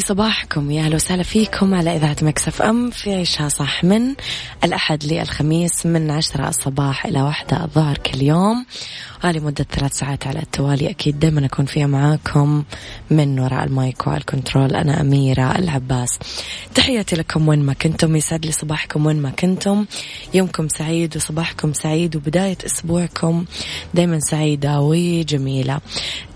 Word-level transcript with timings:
لي 0.00 0.06
صباحكم. 0.06 0.70
يا 0.70 0.82
أهلا 0.82 0.94
وسهلا 0.94 1.22
فيكم 1.22 1.74
على 1.74 1.96
إذاعة 1.96 2.16
Mix 2.22 2.62
FM 2.62 2.90
في 2.90 3.14
عيشها 3.14 3.48
صح 3.48 3.84
من 3.84 4.14
الأحد 4.64 5.04
للخميس 5.04 5.86
من 5.86 6.10
عشرة 6.10 6.48
الصباح 6.48 7.06
إلى 7.06 7.22
واحدة 7.22 7.64
الظهر 7.64 7.98
كل 7.98 8.22
يوم. 8.22 8.66
هذه 9.22 9.38
مدة 9.38 9.66
ثلاث 9.70 9.92
ساعات 9.92 10.26
على 10.26 10.38
التوالي. 10.38 10.90
أكيد 10.90 11.18
دائما 11.18 11.46
أكون 11.46 11.64
فيها 11.64 11.86
معاكم 11.86 12.64
من 13.10 13.40
وراء 13.40 13.64
ال 13.64 13.75
mic 13.75 14.06
وال 14.06 14.21
control 14.21 14.74
أنا 14.74 15.00
أميرة 15.00 15.58
العباس. 15.58 16.18
تحياتي 16.74 17.16
لكم 17.16 17.48
وين 17.48 17.62
ما 17.62 17.72
كنتم. 17.72 18.16
يسعد 18.16 18.46
لي 18.46 18.52
صباحكم 18.52 19.06
وين 19.06 19.22
ما 19.22 19.30
كنتم. 19.30 19.86
يومكم 20.34 20.68
سعيد 20.68 21.16
وصباحكم 21.16 21.72
سعيد 21.72 22.16
وبداية 22.16 22.58
أسبوعكم 22.66 23.44
دائما 23.94 24.20
سعيدة 24.20 24.80
وجميلة. 24.80 25.80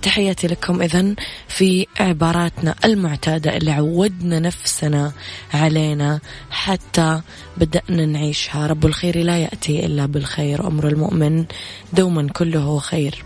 تحياتي 0.05 0.47
لكم 0.47 0.83
إذا 0.83 1.15
في 1.49 1.87
عباراتنا 2.01 2.75
المعتادة 2.85 3.57
اللي 3.57 3.71
عودنا 3.71 4.39
نفسنا 4.39 5.13
علينا 5.55 6.21
حتى 6.51 7.21
بدأنا 7.57 8.07
نعيشها. 8.07 8.67
رب 8.67 8.87
الخير 8.87 9.19
لا 9.19 9.39
يأتي 9.39 9.87
إلا 9.87 10.07
بالخير 10.07 10.67
أمر 10.67 10.89
المؤمن 10.89 11.45
دوما 11.93 12.29
كله 12.29 12.79
خير. 12.79 13.25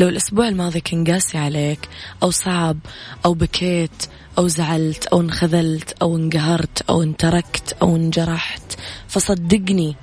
لو 0.00 0.08
الأسبوع 0.08 0.48
الماضي 0.48 0.80
كان 0.80 1.04
قاسي 1.04 1.38
عليك 1.38 1.88
أو 2.22 2.30
صعب 2.30 2.78
أو 3.24 3.34
بكيت 3.34 4.06
أو 4.38 4.48
زعلت 4.48 5.06
أو 5.06 5.20
انخذلت 5.20 5.94
أو 6.02 6.16
انقهرت 6.16 6.82
أو 6.90 7.02
انتركت 7.02 7.76
أو 7.82 7.96
انجرحت 7.96 8.72
فصدقني 9.08 9.96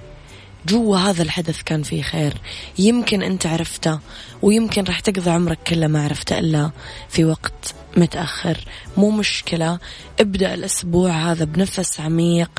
جوا 0.68 0.98
هذا 0.98 1.24
الحدث 1.24 1.62
كان 1.62 1.84
فيه 1.84 2.02
خير. 2.02 2.34
يمكن 2.80 3.24
أنت 3.24 3.46
عرفته 3.46 4.00
ويمكن 4.42 4.84
راح 4.84 5.00
تقضي 5.00 5.30
عمرك 5.30 5.60
كله 5.68 5.88
ما 5.88 6.04
عرفته 6.04 6.40
إلا 6.40 6.72
في 7.10 7.26
وقت 7.26 7.76
متأخر. 7.98 8.58
مو 8.98 9.10
مشكلة. 9.10 9.80
ابدأ 10.20 10.54
الأسبوع 10.54 11.32
هذا 11.32 11.46
بنفس 11.46 12.00
عميق. 12.00 12.50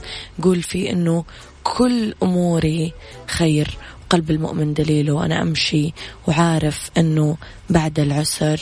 قول 0.43 0.63
فيه 0.63 0.91
أنه 0.91 1.25
كل 1.65 2.15
أموري 2.23 2.93
خير. 3.27 3.79
قلب 4.11 4.31
المؤمن 4.31 4.75
دليله. 4.75 5.13
وأنا 5.13 5.43
أمشي 5.43 5.93
وعارف 6.29 6.91
أنه 6.99 7.37
بعد 7.71 8.01
العسر 8.01 8.61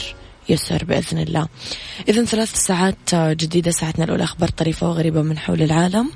يسر 0.49 0.85
بإذن 0.85 1.19
الله. 1.19 1.49
إذا 2.09 2.25
ثلاث 2.25 2.55
ساعات 2.55 3.15
جديدة. 3.15 3.71
ساعتنا 3.71 4.05
الأولى 4.05 4.25
أخبار 4.25 4.49
طريفة 4.49 4.89
وغريبة 4.89 5.23
من 5.23 5.39
حول 5.39 5.63
العالم. 5.63 6.11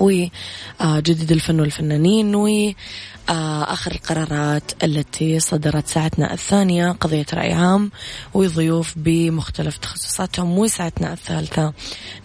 وجديد 0.00 1.32
الفن 1.32 1.60
والفنانين 1.60 2.34
وآخر 2.34 3.92
القرارات 3.92 4.84
التي 4.84 5.40
صدرت 5.40 5.86
ساعتنا 5.86 6.32
الثانية 6.32 6.92
قضية 6.92 7.26
رأي 7.34 7.52
عام 7.52 7.90
وضيوف 8.34 8.94
بمختلف 8.96 9.76
تخصصاتهم 9.76 10.58
وساعتنا 10.58 11.12
الثالثة 11.12 11.72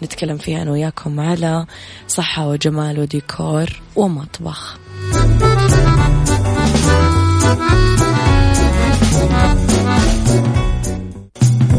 نتكلم 0.02 0.38
فيها 0.38 0.62
أنا 0.62 0.70
وياكم 0.70 1.20
على 1.20 1.66
صحة 2.08 2.48
وجمال 2.48 3.00
وديكور 3.00 3.82
ومطبخ. 3.96 4.78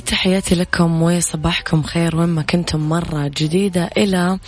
تحياتي 0.00 0.54
لكم 0.54 1.02
وصباحكم 1.02 1.82
خير 1.82 2.16
وين 2.16 2.28
ما 2.28 2.42
كنتم 2.42 2.88
مرة 2.88 3.30
جديدة 3.36 3.90
إلى 3.96 4.38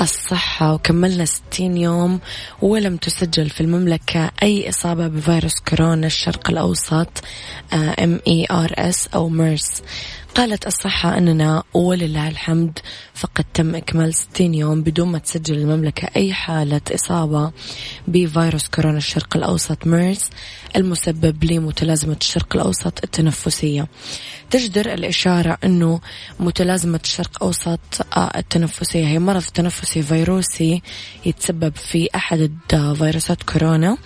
الصحة. 0.00 0.74
وكملنا 0.74 1.24
60 1.24 1.76
يوم 1.76 2.20
ولم 2.62 2.96
تسجل 2.96 3.50
في 3.50 3.60
المملكة 3.60 4.30
أي 4.42 4.68
إصابة 4.68 5.08
بفيروس 5.08 5.60
كورونا 5.68 6.06
الشرق 6.06 6.50
الأوسط 6.50 7.08
ام 7.72 8.20
اي 8.26 8.46
ار 8.50 8.72
اس 8.78 9.08
أو 9.14 9.28
ميرس 9.28 9.82
قالت 10.34 10.66
الصحة 10.66 11.18
أننا 11.18 11.62
ولله 11.74 12.28
الحمد 12.28 12.78
فقد 13.14 13.44
تم 13.54 13.74
إكمال 13.74 14.14
60 14.14 14.54
يوم 14.54 14.82
بدون 14.82 15.08
ما 15.08 15.18
تسجل 15.18 15.58
المملكة 15.58 16.08
أي 16.16 16.32
حالة 16.32 16.80
إصابة 16.94 17.52
بفيروس 18.08 18.68
كورونا 18.68 18.98
الشرق 18.98 19.36
الأوسط 19.36 19.86
ميرس 19.86 20.30
المسبب 20.76 21.44
لمتلازمة 21.44 22.16
الشرق 22.20 22.56
الأوسط 22.56 23.04
التنفسية. 23.04 23.86
تجدر 24.50 24.94
الإشارة 24.94 25.58
أنه 25.64 26.00
متلازمة 26.40 27.00
الشرق 27.04 27.42
أوسط 27.42 27.80
آه، 28.16 28.38
التنفسية 28.38 29.06
هي 29.06 29.18
مرض 29.18 29.42
تنفسي 29.42 30.02
فيروسي 30.02 30.82
يتسبب 31.26 31.76
في 31.76 32.08
أحد 32.14 32.52
فيروسات 32.70 33.42
كورونا. 33.42 33.96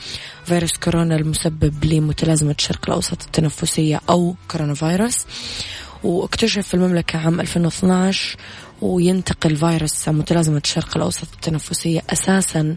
فيروس 0.45 0.73
كورونا 0.73 1.17
المسبب 1.17 1.85
لمتلازمة 1.85 2.55
الشرق 2.59 2.81
الأوسط 2.89 3.23
التنفسية 3.23 4.01
أو 4.11 4.35
كورونا 4.51 4.75
فيروس. 4.75 5.27
واكتشف 6.05 6.69
في 6.69 6.75
المملكة 6.75 7.19
عام 7.19 7.41
2012 7.41 8.37
وينتقل 8.83 9.57
فيروس 9.57 10.09
متلازمة 10.09 10.61
الشرق 10.65 10.97
الأوسط 10.97 11.29
التنفسية 11.33 12.03
أساسا 12.11 12.77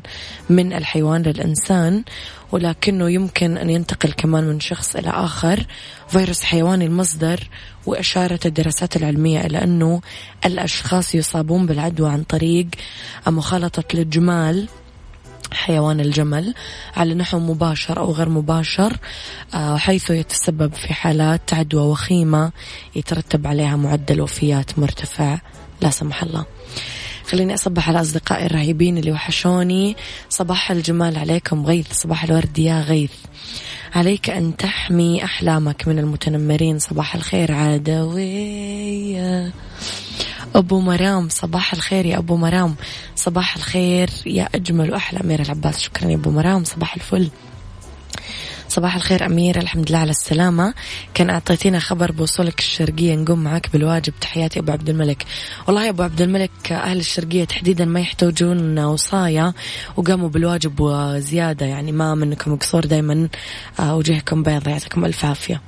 من 0.49 0.73
الحيوان 0.73 1.21
للإنسان 1.21 2.03
ولكنه 2.51 3.09
يمكن 3.09 3.57
أن 3.57 3.69
ينتقل 3.69 4.11
كمان 4.11 4.43
من 4.43 4.59
شخص 4.59 4.95
إلى 4.95 5.09
آخر. 5.09 5.65
فيروس 6.07 6.43
حيواني 6.43 6.85
المصدر 6.85 7.49
وأشارت 7.85 8.45
الدراسات 8.45 8.95
العلمية 8.95 9.45
إلى 9.45 9.63
أنه 9.63 10.01
الأشخاص 10.45 11.15
يصابون 11.15 11.65
بالعدوى 11.65 12.09
عن 12.09 12.23
طريق 12.23 12.67
مخالطة 13.27 13.83
الجمال 13.93 14.67
حيوان 15.51 15.99
الجمل 15.99 16.53
على 16.95 17.13
نحو 17.13 17.39
مباشر 17.39 17.99
أو 17.99 18.11
غير 18.11 18.29
مباشر 18.29 18.97
آه، 19.53 19.77
حيث 19.77 20.09
يتسبب 20.09 20.73
في 20.73 20.93
حالات 20.93 21.53
عدوى 21.53 21.81
وخيمة 21.81 22.51
يترتب 22.95 23.47
عليها 23.47 23.75
معدل 23.75 24.21
وفيات 24.21 24.79
مرتفع. 24.79 25.37
لا 25.81 25.89
سمح 25.89 26.23
الله. 26.23 26.45
خليني 27.25 27.53
أصبح 27.53 27.89
على 27.89 28.01
أصدقائي 28.01 28.45
الرهيبين 28.45 28.97
اللي 28.97 29.11
وحشوني. 29.11 29.95
صباح 30.29 30.71
الجمال 30.71 31.17
عليكم 31.17 31.65
غيث. 31.65 31.93
صباح 31.93 32.23
الورد 32.23 32.59
يا 32.59 32.81
غيث. 32.81 33.13
عليك 33.95 34.29
أن 34.29 34.57
تحمي 34.57 35.23
أحلامك 35.23 35.87
من 35.87 35.99
المتنمرين. 35.99 36.79
صباح 36.79 37.15
الخير 37.15 37.51
عدوية. 37.51 39.53
أبو 40.55 40.79
مرام 40.79 41.29
صباح 41.29 41.73
الخير 41.73 42.05
يا 42.05 42.17
أبو 42.17 42.37
مرام. 42.37 42.75
صباح 43.15 43.55
الخير 43.55 44.09
يا 44.25 44.49
أجمل 44.55 44.91
وأحلى. 44.91 45.19
أمير 45.19 45.41
العباس 45.41 45.79
شكرا 45.79 46.09
يا 46.09 46.15
أبو 46.15 46.31
مرام. 46.31 46.63
صباح 46.63 46.95
الفل. 46.95 47.29
صباح 48.69 48.95
الخير 48.95 49.25
أميرة 49.25 49.59
الحمد 49.59 49.89
لله 49.89 49.99
على 49.99 50.11
السلامة. 50.11 50.73
كان 51.13 51.29
أعطيتينا 51.29 51.79
خبر 51.79 52.11
بوصولك 52.11 52.59
الشرقية 52.59 53.15
نقوم 53.15 53.43
معك 53.43 53.69
بالواجب. 53.73 54.13
تحياتي 54.21 54.59
أبو 54.59 54.71
عبد 54.71 54.89
الملك. 54.89 55.25
والله 55.67 55.85
يا 55.85 55.89
أبو 55.89 56.03
عبد 56.03 56.21
الملك 56.21 56.71
أهل 56.71 56.99
الشرقية 56.99 57.45
تحديدا 57.45 57.85
ما 57.85 57.99
يحتاجون 57.99 58.79
وصاية 58.79 59.53
وقاموا 59.97 60.29
بالواجب 60.29 60.79
وزيادة. 60.79 61.65
يعني 61.65 61.91
ما 61.91 62.15
منكم 62.15 62.55
قصور 62.55 62.85
دايما 62.85 63.29
آه، 63.79 63.95
وجهكم 63.95 64.43
بيض 64.43 64.67
يعطيكم 64.67 65.05
ألف 65.05 65.25
عافية. 65.25 65.61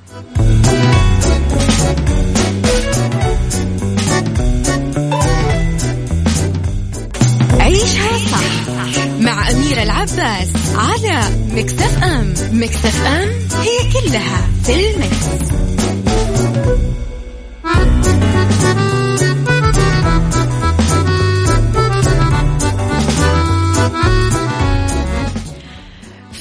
مع 9.50 9.56
أميرة 9.56 9.82
العباس 9.82 10.48
على 10.76 11.20
مكتف 11.54 12.02
أم 12.04 12.34
مكتف 12.52 13.06
أم 13.06 13.28
هي 13.60 13.92
كلها 13.92 14.48
في 14.64 14.90
المكس. 14.90 15.50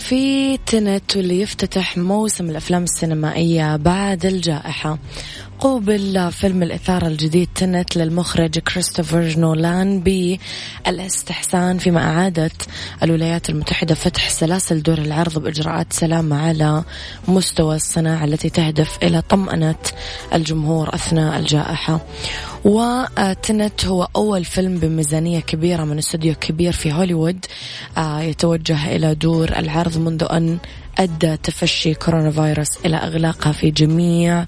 في 0.10 0.58
تنت 0.58 1.18
واللي 1.18 1.42
يفتتح 1.42 1.98
موسم 1.98 2.50
الأفلام 2.50 2.84
السينمائية 2.84 3.76
بعد 3.76 4.26
الجائحة. 4.26 4.98
قوبل 5.60 6.32
فيلم 6.32 6.64
الإثارة 6.64 7.08
الجديد 7.08 7.50
تنت 7.56 7.98
للمخرج 7.98 8.60
كريستوفر 8.60 9.34
نولان 9.38 10.04
بالإستحسان 10.86 11.78
فيما 11.78 12.00
أعادت 12.00 12.68
الولايات 13.04 13.50
المتحدة 13.50 13.96
فتح 13.96 14.30
سلاسل 14.30 14.82
دور 14.82 14.98
العرض 14.98 15.40
بإجراءات 15.40 15.94
سلامة 15.94 16.48
على 16.48 16.84
مستوى 17.28 17.76
الصناعة 17.76 18.26
التي 18.26 18.50
تهدف 18.50 18.98
إلى 19.04 19.22
طمأنة 19.22 19.76
الجمهور 20.34 20.96
أثناء 20.96 21.40
الجائحة. 21.40 22.00
وتنت 22.66 23.86
هو 23.86 24.08
أول 24.16 24.46
فيلم 24.46 24.78
بميزانية 24.78 25.40
كبيرة 25.40 25.84
من 25.84 25.98
استوديو 25.98 26.36
كبير 26.36 26.72
في 26.72 26.94
هوليوود 26.94 27.46
آه، 27.98 28.22
يتوجه 28.22 28.96
إلى 28.96 29.16
دور 29.16 29.50
العرض 29.50 29.98
منذ 29.98 30.24
أن 30.32 30.58
أدى 31.00 31.38
تفشي 31.38 31.94
كورونا 31.94 32.32
فيروس 32.32 32.68
إلى 32.86 32.98
إغلاقها 32.98 33.52
في 33.52 33.72
جميع 33.72 34.46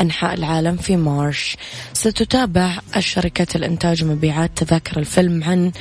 أنحاء 0.00 0.34
العالم 0.34 0.76
في 0.76 0.96
مارش. 0.96 1.56
ستتابع 1.92 2.78
الشركات 2.96 3.56
الإنتاج 3.56 4.04
مبيعات 4.04 4.50
تذاكر 4.56 4.98
الفيلم 4.98 5.44
عن 5.44 5.72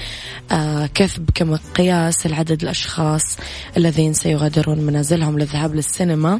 آه، 0.52 0.86
كثب 0.86 1.20
كمقياس 1.20 2.26
العدد 2.26 2.64
الأشخاص 2.64 3.38
الذين 3.78 4.14
سيغادرون 4.14 4.80
منازلهم 4.80 5.40
للذهاب 5.40 5.76
للسينما 5.76 6.40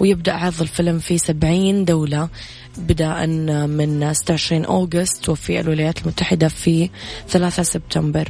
ويبدأ 0.00 0.32
عرض 0.32 0.60
الفيلم 0.60 0.98
في 0.98 1.18
70 1.18 1.84
دولة. 1.84 2.28
بدءا 2.78 3.26
من 3.66 4.14
26 4.14 4.64
August 4.64 5.28
وفي 5.28 5.60
الولايات 5.60 6.02
المتحدة 6.02 6.48
في 6.48 6.90
3 7.28 7.62
سبتمبر. 7.62 8.28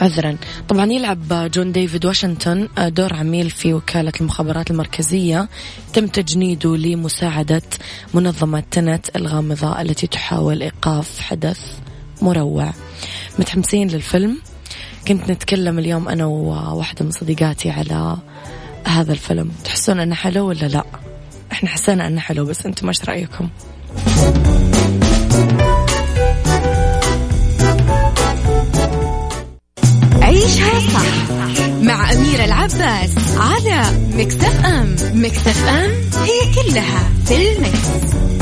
عذرا. 0.00 0.36
طبعا 0.68 0.92
يلعب 0.92 1.50
جون 1.50 1.72
ديفيد 1.72 2.04
واشنطن 2.06 2.68
دور 2.78 3.14
عميل 3.14 3.50
في 3.50 3.74
وكالة 3.74 4.12
المخابرات 4.20 4.70
المركزية. 4.70 5.48
تم 5.92 6.06
تجنيده 6.06 6.76
لمساعدة 6.76 7.62
منظمة 8.14 8.62
تنت 8.70 9.16
الغامضة 9.16 9.80
التي 9.80 10.06
تحاول 10.06 10.62
إيقاف 10.62 11.20
حدث 11.20 11.60
مروع. 12.22 12.72
متحمسين 13.38 13.88
للفيلم. 13.88 14.38
كنت 15.08 15.30
نتكلم 15.30 15.78
اليوم 15.78 16.08
أنا 16.08 16.24
وواحدة 16.24 17.04
من 17.04 17.10
صديقاتي 17.10 17.70
على 17.70 18.16
هذا 18.86 19.12
الفيلم. 19.12 19.52
تحسون 19.64 20.00
أنه 20.00 20.14
حلو 20.14 20.48
ولا 20.48 20.66
لا؟ 20.66 21.09
إحنا 21.52 21.68
حسينا 21.68 22.06
أنه 22.06 22.20
حلو 22.20 22.44
بس 22.44 22.66
أنتم 22.66 22.88
إيش 22.88 23.04
رأيكم 23.04 23.48
عيشها 30.22 30.80
صح 30.94 31.30
مع 31.82 32.12
أميرة 32.12 32.44
العباس 32.44 33.10
على 33.36 33.82
مكتف 34.16 34.64
أم 34.64 34.96
مكتف 35.14 35.68
أم 35.68 35.90
هي 36.22 36.54
كلها 36.54 37.08
في 37.26 37.52
المكس. 37.52 38.39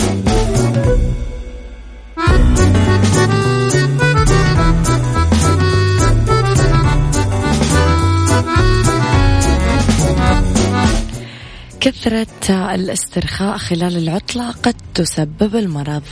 كثرة 12.08 12.74
الاسترخاء 12.74 13.56
خلال 13.56 13.96
العطلة 13.96 14.50
قد 14.50 14.74
تسبب 14.94 15.56
المرض. 15.56 16.02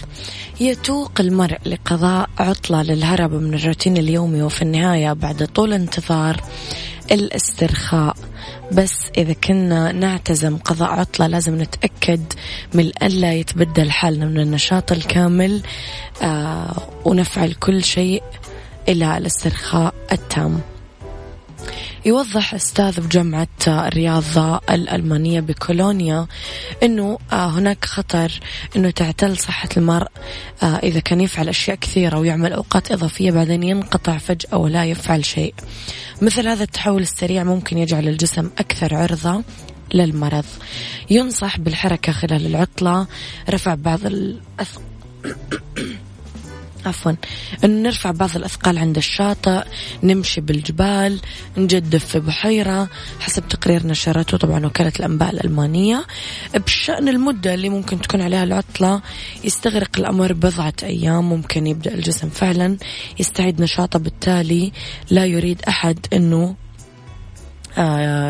يتوق 0.61 1.21
المرء 1.21 1.59
لقضاء 1.67 2.31
عطلة 2.39 2.83
للهرب 2.83 3.33
من 3.33 3.55
الروتين 3.55 3.97
اليومي 3.97 4.43
وفي 4.43 4.63
النهاية 4.63 5.13
بعد 5.13 5.47
طول 5.47 5.73
انتظار 5.73 6.41
الاسترخاء. 7.11 8.17
بس 8.73 9.11
إذا 9.17 9.33
كنا 9.33 9.93
نعتزم 9.93 10.57
قضاء 10.57 10.89
عطلة 10.89 11.27
لازم 11.27 11.63
نتأكد 11.63 12.33
من 12.75 12.91
ألا 13.03 13.33
يتبدل 13.33 13.91
حالنا 13.91 14.25
من 14.27 14.41
النشاط 14.41 14.93
الكامل 14.93 15.63
آه 16.23 16.77
ونفعل 17.05 17.53
كل 17.53 17.85
شيء 17.85 18.23
إلى 18.89 19.19
الاسترخاء 19.19 19.95
التام. 20.13 20.61
يوضح 22.07 22.55
أستاذ 22.55 23.01
بجامعة 23.01 23.49
الرياضة 23.69 24.61
الألمانية 24.71 25.41
بكولونيا 25.41 26.27
أنه 26.83 27.19
آه، 27.33 27.49
هناك 27.49 27.85
خطر 27.85 28.33
أنه 28.77 28.91
تعتل 28.91 29.37
صحة 29.37 29.69
المرء 29.77 30.09
آه، 30.63 30.77
إذا 30.77 31.01
كان 31.01 31.21
يفعل 31.21 31.49
أشياء 31.49 31.77
كثيرة 31.77 32.19
ويعمل 32.19 32.53
أوقات 32.53 32.93
إضافية 32.93 33.31
بعدين 33.31 33.63
ينقطع 33.63 34.19
فجأة 34.19 34.57
ولا 34.57 34.85
يفعل 34.85 35.25
شيء. 35.25 35.55
مثل 36.23 36.49
هذا 36.49 36.63
التحول 36.63 37.03
السريع 37.03 37.45
ممكن 37.45 37.79
يجعل 37.79 38.09
الجسم 38.09 38.51
أكثر 38.59 38.95
عرضة 38.95 39.43
للمرض. 39.95 40.45
ينصح 41.11 41.59
بالحركة 41.59 42.13
خلال 42.13 42.47
العطلة 42.47 43.07
رفع 43.51 43.75
بعض 43.75 44.07
الأثقال 44.07 44.87
عفوا. 46.87 47.13
أنه 47.65 47.83
نرفع 47.83 48.11
بعض 48.11 48.37
الأثقال 48.37 48.79
عند 48.79 48.97
الشاطئ 48.97 49.63
نمشي 50.03 50.41
بالجبال 50.41 51.21
نجدف 51.57 52.05
في 52.05 52.21
بحيرة 52.21 52.89
حسب 53.21 53.49
تقرير 53.49 53.87
نشرته 53.87 54.37
طبعا 54.39 54.67
وكالة 54.67 54.93
الأنباء 55.01 55.31
الألمانية. 55.31 56.05
بشأن 56.55 57.09
المدة 57.09 57.55
اللي 57.55 57.69
ممكن 57.69 58.01
تكون 58.01 58.21
عليها 58.21 58.45
العطلة 58.45 59.01
يستغرق 59.45 59.91
الأمر 59.99 60.33
بضعة 60.33 60.75
أيام 60.83 61.29
ممكن 61.29 61.67
يبدأ 61.67 61.95
الجسم 61.95 62.29
فعلا 62.29 62.77
يستعيد 63.21 63.63
نشاطه 63.63 63.99
بالتالي 63.99 64.73
لا 65.11 65.25
يريد 65.27 65.63
أحد 65.69 65.99
أنه 66.13 66.37
آه، 66.47 66.66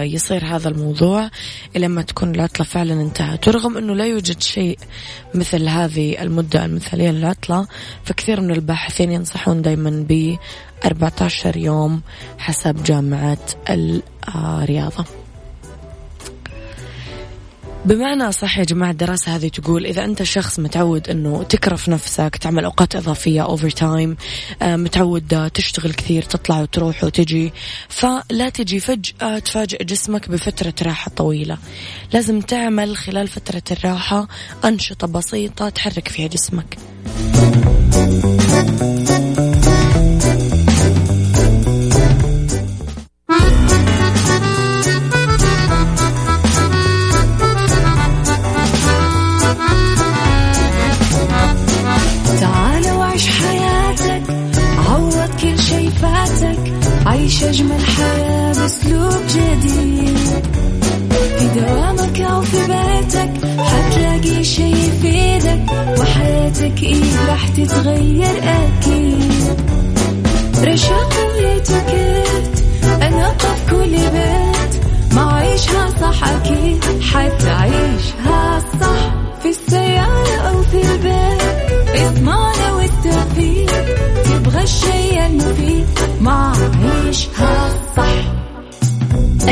يصير 0.02 0.44
هذا 0.44 0.68
الموضوع 0.68 1.30
لما 1.76 2.02
تكون 2.02 2.34
العطلة 2.34 2.66
فعلا 2.66 2.92
انتهت. 2.92 3.48
ورغم 3.48 3.76
أنه 3.76 3.94
لا 3.94 4.06
يوجد 4.06 4.42
شيء 4.42 4.78
مثل 5.34 5.68
هذه 5.68 6.22
المدة 6.22 6.64
المثالية 6.64 7.10
للعطلة 7.10 7.66
فكثير 8.04 8.40
من 8.40 8.50
الباحثين 8.50 9.12
ينصحون 9.12 9.62
دايما 9.62 10.06
ب 10.08 10.36
14 10.84 11.56
يوم 11.56 12.02
حسب 12.38 12.82
جامعة 12.82 13.38
الرياضة 13.68 15.04
بمعنى 17.86 18.32
صح 18.32 18.58
يا 18.58 18.64
جماعة 18.64 18.90
الدراسة 18.90 19.36
هذه 19.36 19.48
تقول 19.48 19.86
إذا 19.86 20.04
أنت 20.04 20.22
شخص 20.22 20.58
متعود 20.58 21.08
أنه 21.08 21.42
تكرف 21.42 21.88
نفسك 21.88 22.36
تعمل 22.40 22.64
أوقات 22.64 22.96
إضافية 22.96 23.44
أوفر 23.44 23.70
تايم 23.70 24.16
آه، 24.62 24.76
متعود 24.76 25.50
تشتغل 25.50 25.92
كثير 25.92 26.22
تطلع 26.22 26.60
وتروح 26.60 27.04
وتجي 27.04 27.52
فلا 27.88 28.48
تجي 28.48 28.80
فجأة 28.80 29.38
تفاجئ 29.38 29.84
جسمك 29.84 30.28
بفترة 30.28 30.74
راحة 30.82 31.10
طويلة. 31.16 31.58
لازم 32.12 32.40
تعمل 32.40 32.96
خلال 32.96 33.28
فترة 33.28 33.62
الراحة 33.70 34.28
أنشطة 34.64 35.06
بسيطة 35.06 35.68
تحرك 35.68 36.08
فيها 36.08 36.28
جسمك. 36.28 36.78
إيه 66.66 67.28
راح 67.28 67.48
تتغير 67.48 68.38
أكيد. 68.42 69.56
رشاق 70.64 71.12
ويتوكيت 71.28 72.64
أنا 73.02 73.28
في 73.38 73.70
كل 73.70 73.90
بيت. 73.90 74.84
ما 75.14 75.32
عيشها 75.32 75.88
صح 76.00 76.28
أكيد. 76.28 76.45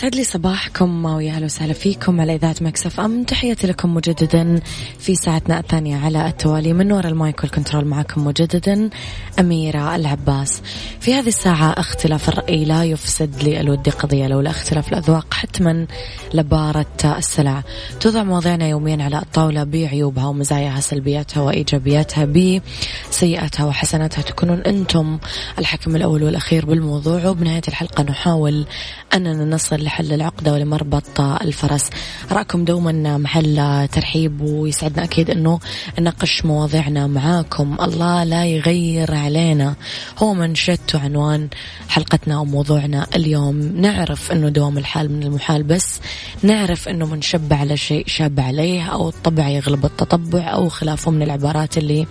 يسعد 0.00 0.14
لي 0.14 0.24
صباحكم 0.24 1.04
ويا 1.04 1.32
أهلا 1.32 1.44
وسهلا 1.44 1.72
فيكم 1.72 2.20
على 2.20 2.34
إذاعة 2.34 2.56
Mix 2.60 3.00
FM. 3.00 3.24
تحياتي 3.24 3.66
لكم 3.66 3.94
مجددا 3.94 4.60
في 4.98 5.14
ساعتنا 5.14 5.58
الثانية 5.58 5.96
على 5.96 6.26
التوالي. 6.26 6.72
من 6.72 6.92
وراء 6.92 7.08
المايك 7.12 7.40
والكنترول 7.42 7.84
معكم 7.84 8.26
مجددا 8.26 8.90
أميرة 9.38 9.96
العباس. 9.96 10.62
في 11.00 11.14
هذه 11.14 11.28
الساعة 11.28 11.70
اختلاف 11.70 12.28
الرأي 12.28 12.64
لا 12.64 12.84
يفسد 12.84 13.42
لي 13.42 13.60
الود 13.60 13.88
قضية 13.88 14.26
لولا 14.26 14.50
اختلاف 14.50 14.88
الأذواق 14.88 15.34
حتما 15.34 15.86
لباره 16.34 16.86
السلع. 17.04 17.62
توضع 18.00 18.22
مواضيعنا 18.22 18.68
يوميا 18.68 19.04
على 19.04 19.18
الطاولة 19.18 19.64
بعيوبها 19.64 20.26
ومزاياها 20.26 20.80
سلبياتها 20.80 21.40
وإيجابياتها 21.40 22.24
بسيئاتها 22.24 23.66
وحسناتها. 23.66 24.22
تكونون 24.22 24.60
أنتم 24.60 25.18
الحكم 25.58 25.96
الأول 25.96 26.22
والأخير 26.22 26.66
بالموضوع. 26.66 27.26
وبنهاية 27.26 27.62
الحلقة 27.68 28.02
نحاول 28.02 28.66
أننا 29.14 29.44
نصل 29.44 29.89
لحل 29.90 30.12
العقدة 30.12 30.52
ولمربط 30.52 31.20
الفرس. 31.20 31.90
رأكم 32.32 32.64
دوما 32.64 33.18
محل 33.18 33.88
ترحيب 33.92 34.40
ويسعدنا 34.40 35.04
أكيد 35.04 35.30
أنه 35.30 35.60
نناقش 35.98 36.44
مواضيعنا 36.44 37.06
معاكم. 37.06 37.76
الله 37.80 38.24
لا 38.24 38.46
يغير 38.46 39.14
علينا. 39.14 39.74
هو 40.18 40.34
منشد 40.34 40.78
وعنوان 40.94 41.48
حلقتنا 41.88 42.38
وموضوعنا 42.38 43.06
اليوم. 43.16 43.56
نعرف 43.56 44.32
أنه 44.32 44.48
دوام 44.48 44.78
الحال 44.78 45.12
من 45.12 45.22
المحال 45.22 45.62
بس 45.62 46.00
نعرف 46.42 46.88
أنه 46.88 47.06
منشب 47.06 47.52
على 47.52 47.76
شيء 47.76 48.04
شاب 48.06 48.40
عليه 48.40 48.82
أو 48.82 49.08
الطبع 49.08 49.48
يغلب 49.48 49.84
التطبع 49.84 50.52
أو 50.54 50.68
خلافه 50.68 51.10
من 51.10 51.22
العبارات 51.22 51.78
اللي 51.78 52.06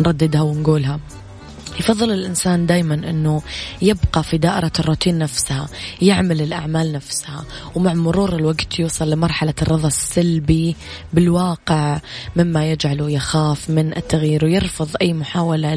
نرددها 0.00 0.42
ونقولها. 0.42 1.00
يفضل 1.80 2.12
الإنسان 2.12 2.66
دايما 2.66 2.94
أنه 2.94 3.42
يبقى 3.82 4.22
في 4.22 4.38
دائرة 4.38 4.72
الروتين 4.78 5.18
نفسها 5.18 5.68
يعمل 6.02 6.40
الأعمال 6.40 6.92
نفسها 6.92 7.44
ومع 7.74 7.94
مرور 7.94 8.36
الوقت 8.36 8.78
يوصل 8.78 9.10
لمرحلة 9.10 9.54
الرضا 9.62 9.88
السلبي 9.88 10.76
بالواقع 11.12 12.00
مما 12.36 12.70
يجعله 12.70 13.10
يخاف 13.10 13.70
من 13.70 13.96
التغيير 13.96 14.44
ويرفض 14.44 14.88
أي 15.02 15.12
محاولة 15.12 15.74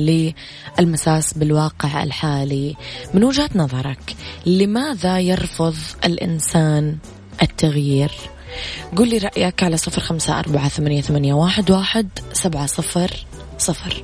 للمساس 0.79 1.33
بالواقع 1.33 2.03
الحالي. 2.03 2.75
من 3.13 3.23
وجهة 3.23 3.49
نظرك 3.55 4.15
لماذا 4.45 5.19
يرفض 5.19 5.75
الإنسان 6.05 6.97
التغيير؟ 7.41 8.11
قل 8.95 9.09
لي 9.09 9.17
رأيك 9.17 9.63
على 9.63 9.77
صفر 9.77 10.01
خمسة 10.01 10.39
أربعة 10.39 10.69
ثمانية, 10.69 11.01
ثمانية 11.01 11.33
واحد, 11.33 11.71
واحد 11.71 12.09
سبعة 12.33 12.65
صفر 12.65 13.11
صفر. 13.57 14.03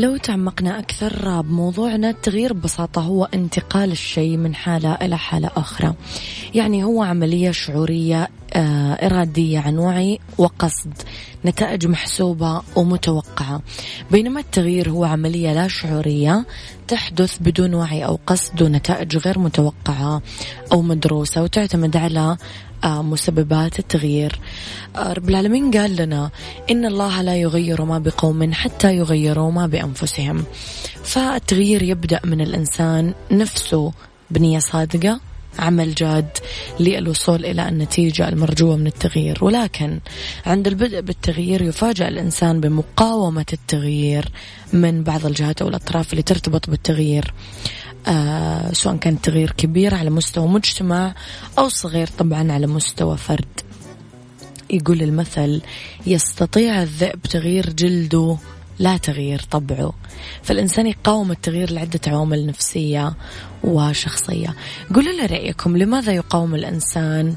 لو 0.00 0.16
تعمقنا 0.16 0.78
أكثر 0.78 1.40
بموضوعنا 1.40 2.10
التغيير 2.10 2.52
ببساطة 2.52 3.02
هو 3.02 3.24
انتقال 3.24 3.92
الشيء 3.92 4.36
من 4.36 4.54
حالة 4.54 4.94
إلى 4.94 5.18
حالة 5.18 5.50
أخرى. 5.56 5.94
يعني 6.54 6.84
هو 6.84 7.02
عملية 7.02 7.50
شعورية 7.50 8.28
آه، 8.52 8.92
إرادية 8.92 9.58
عن 9.58 9.78
وعي 9.78 10.18
وقصد 10.38 10.92
نتائج 11.44 11.86
محسوبة 11.86 12.62
ومتوقعة. 12.76 13.62
بينما 14.10 14.40
التغيير 14.40 14.90
هو 14.90 15.04
عملية 15.04 15.52
لا 15.52 15.68
شعورية 15.68 16.46
تحدث 16.88 17.38
بدون 17.40 17.74
وعي 17.74 18.04
أو 18.04 18.18
قصد 18.26 18.62
ونتائج 18.62 19.16
غير 19.16 19.38
متوقعة 19.38 20.22
أو 20.72 20.82
مدروسة 20.82 21.42
وتعتمد 21.42 21.96
على 21.96 22.36
مسببات 22.84 23.78
التغيير. 23.78 24.40
آه، 24.96 25.12
رب 25.12 25.28
العالمين 25.28 25.70
قال 25.70 25.96
لنا 25.96 26.30
إن 26.70 26.84
الله 26.84 27.22
لا 27.22 27.36
يغير 27.36 27.84
ما 27.84 27.98
بقوم 27.98 28.52
حتى 28.52 28.96
يغيروا 28.96 29.52
ما 29.52 29.66
بأنفسهم. 29.66 30.44
فالتغيير 31.04 31.82
يبدأ 31.82 32.20
من 32.24 32.40
الإنسان 32.40 33.14
نفسه 33.30 33.92
بنية 34.30 34.58
صادقة 34.58 35.20
عمل 35.58 35.94
جاد 35.94 36.28
للوصول 36.80 37.44
إلى 37.44 37.68
النتيجة 37.68 38.28
المرجوة 38.28 38.76
من 38.76 38.86
التغيير. 38.86 39.38
ولكن 39.44 40.00
عند 40.46 40.66
البدء 40.66 41.00
بالتغيير 41.00 41.62
يفاجأ 41.62 42.08
الإنسان 42.08 42.60
بمقاومة 42.60 43.46
التغيير 43.52 44.28
من 44.72 45.02
بعض 45.02 45.26
الجهات 45.26 45.62
أو 45.62 45.68
الأطراف 45.68 46.12
اللي 46.12 46.22
ترتبط 46.22 46.70
بالتغيير. 46.70 47.34
آه 48.06 48.72
سواء 48.72 48.96
كان 48.96 49.20
تغيير 49.20 49.50
كبير 49.50 49.94
على 49.94 50.10
مستوى 50.10 50.48
مجتمع 50.48 51.14
أو 51.58 51.68
صغير 51.68 52.06
طبعا 52.06 52.52
على 52.52 52.66
مستوى 52.66 53.16
فرد. 53.16 53.60
يقول 54.70 55.02
المثل 55.02 55.62
يستطيع 56.06 56.82
الذئب 56.82 57.22
تغيير 57.22 57.70
جلده 57.70 58.36
لا 58.78 58.96
تغيير 58.96 59.42
طبعه. 59.50 59.92
فالإنسان 60.42 60.86
يقاوم 60.86 61.30
التغيير 61.30 61.70
لعدة 61.72 62.00
عوامل 62.06 62.46
نفسية 62.46 63.14
وشخصية. 63.64 64.54
قولوا 64.94 65.12
لي 65.12 65.26
رأيكم 65.26 65.76
لماذا 65.76 66.12
يقاوم 66.12 66.54
الإنسان 66.54 67.34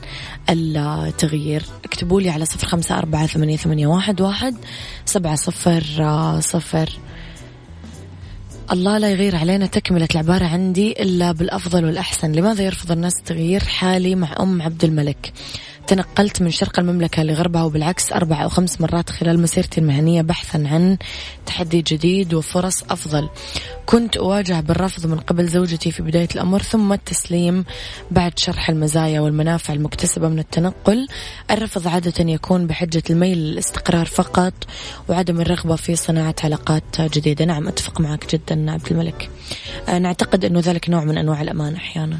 التغيير؟ 0.50 1.64
اكتبوا 1.86 2.22
لي 2.22 2.30
على 2.30 2.46
صفر 2.46 2.68
خمسة 2.68 2.98
أربعة 2.98 3.28
ثمانية, 3.28 3.88
واحد, 3.88 4.22
واحد 4.22 4.56
سبعة 5.06 5.36
صفر 5.36 5.84
صفر. 6.40 6.90
الله 8.72 8.98
لا 8.98 9.12
يغير 9.12 9.36
علينا 9.36 9.66
تكملة 9.66 10.08
العبارة 10.12 10.46
عندي 10.46 10.92
إلا 10.92 11.32
بالأفضل 11.32 11.86
والأحسن. 11.86 12.32
لماذا 12.32 12.64
يرفض 12.64 12.92
الناس 12.92 13.14
تغيير 13.26 13.64
حالي 13.64 14.16
مع 14.16 14.36
أم 14.40 14.62
عبد 14.62 14.84
الملك؟ 14.84 15.34
تنقلت 15.88 16.42
من 16.42 16.52
شرق 16.52 16.80
المملكة 16.80 17.24
لغربها 17.24 17.64
وبالعكس 17.64 18.14
أربع 18.14 18.44
أو 18.44 18.50
خمس 18.50 18.82
مرات 18.82 19.10
خلال 19.10 19.42
مسيرتي 19.42 19.82
المهنية 19.82 20.22
بحثا 20.22 20.58
عن 20.58 20.98
تحدي 21.46 21.82
جديد 21.82 22.34
وفرص 22.34 22.84
أفضل. 22.84 23.30
كنت 23.86 24.18
أواجه 24.18 24.60
بالرفض 24.60 25.08
من 25.08 25.20
قبل 25.20 25.48
زوجتي 25.48 25.92
في 25.92 26.04
بداية 26.04 26.28
الأمر 26.36 26.62
ثم 26.62 26.94
التسليم 26.94 27.66
بعد 28.12 28.40
شرح 28.40 28.70
المزايا 28.70 29.20
والمنافع 29.20 29.74
المكتسبة 29.74 30.30
من 30.30 30.40
التنقل. 30.40 31.08
الرفض 31.52 31.88
عادة 31.88 32.30
يكون 32.32 32.68
بحجة 32.68 33.04
الميل 33.10 33.38
للاستقرار 33.38 34.06
فقط 34.06 34.54
وعدم 35.10 35.42
الرغبة 35.42 35.76
في 35.76 35.96
صناعة 35.96 36.36
علاقات 36.44 37.02
جديدة. 37.02 37.46
نعم 37.46 37.68
أتفق 37.68 38.02
معك 38.02 38.36
جدا 38.36 38.72
عبد 38.72 38.88
الملك. 38.92 39.30
آه، 39.90 40.00
نعتقد 40.00 40.46
أنه 40.46 40.60
ذلك 40.60 40.90
نوع 40.90 41.04
من 41.04 41.18
أنواع 41.18 41.42
الأمان 41.42 41.76
أحيانا. 41.76 42.20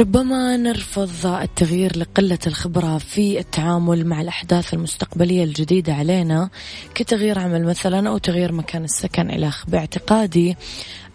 ربما 0.00 0.56
نرفض 0.56 1.26
التغيير 1.26 1.98
لقلة 1.98 2.38
الخبرة 2.46 2.98
في 2.98 3.38
التعامل 3.38 4.06
مع 4.06 4.20
الأحداث 4.20 4.74
المستقبلية 4.74 5.44
الجديدة 5.44 5.94
علينا 5.94 6.50
كتغيير 6.94 7.38
عمل 7.38 7.64
مثلا 7.64 8.08
أو 8.08 8.18
تغيير 8.18 8.52
مكان 8.52 8.84
السكن 8.84 9.30
إلى 9.30 9.52
باعتقادي 9.68 10.56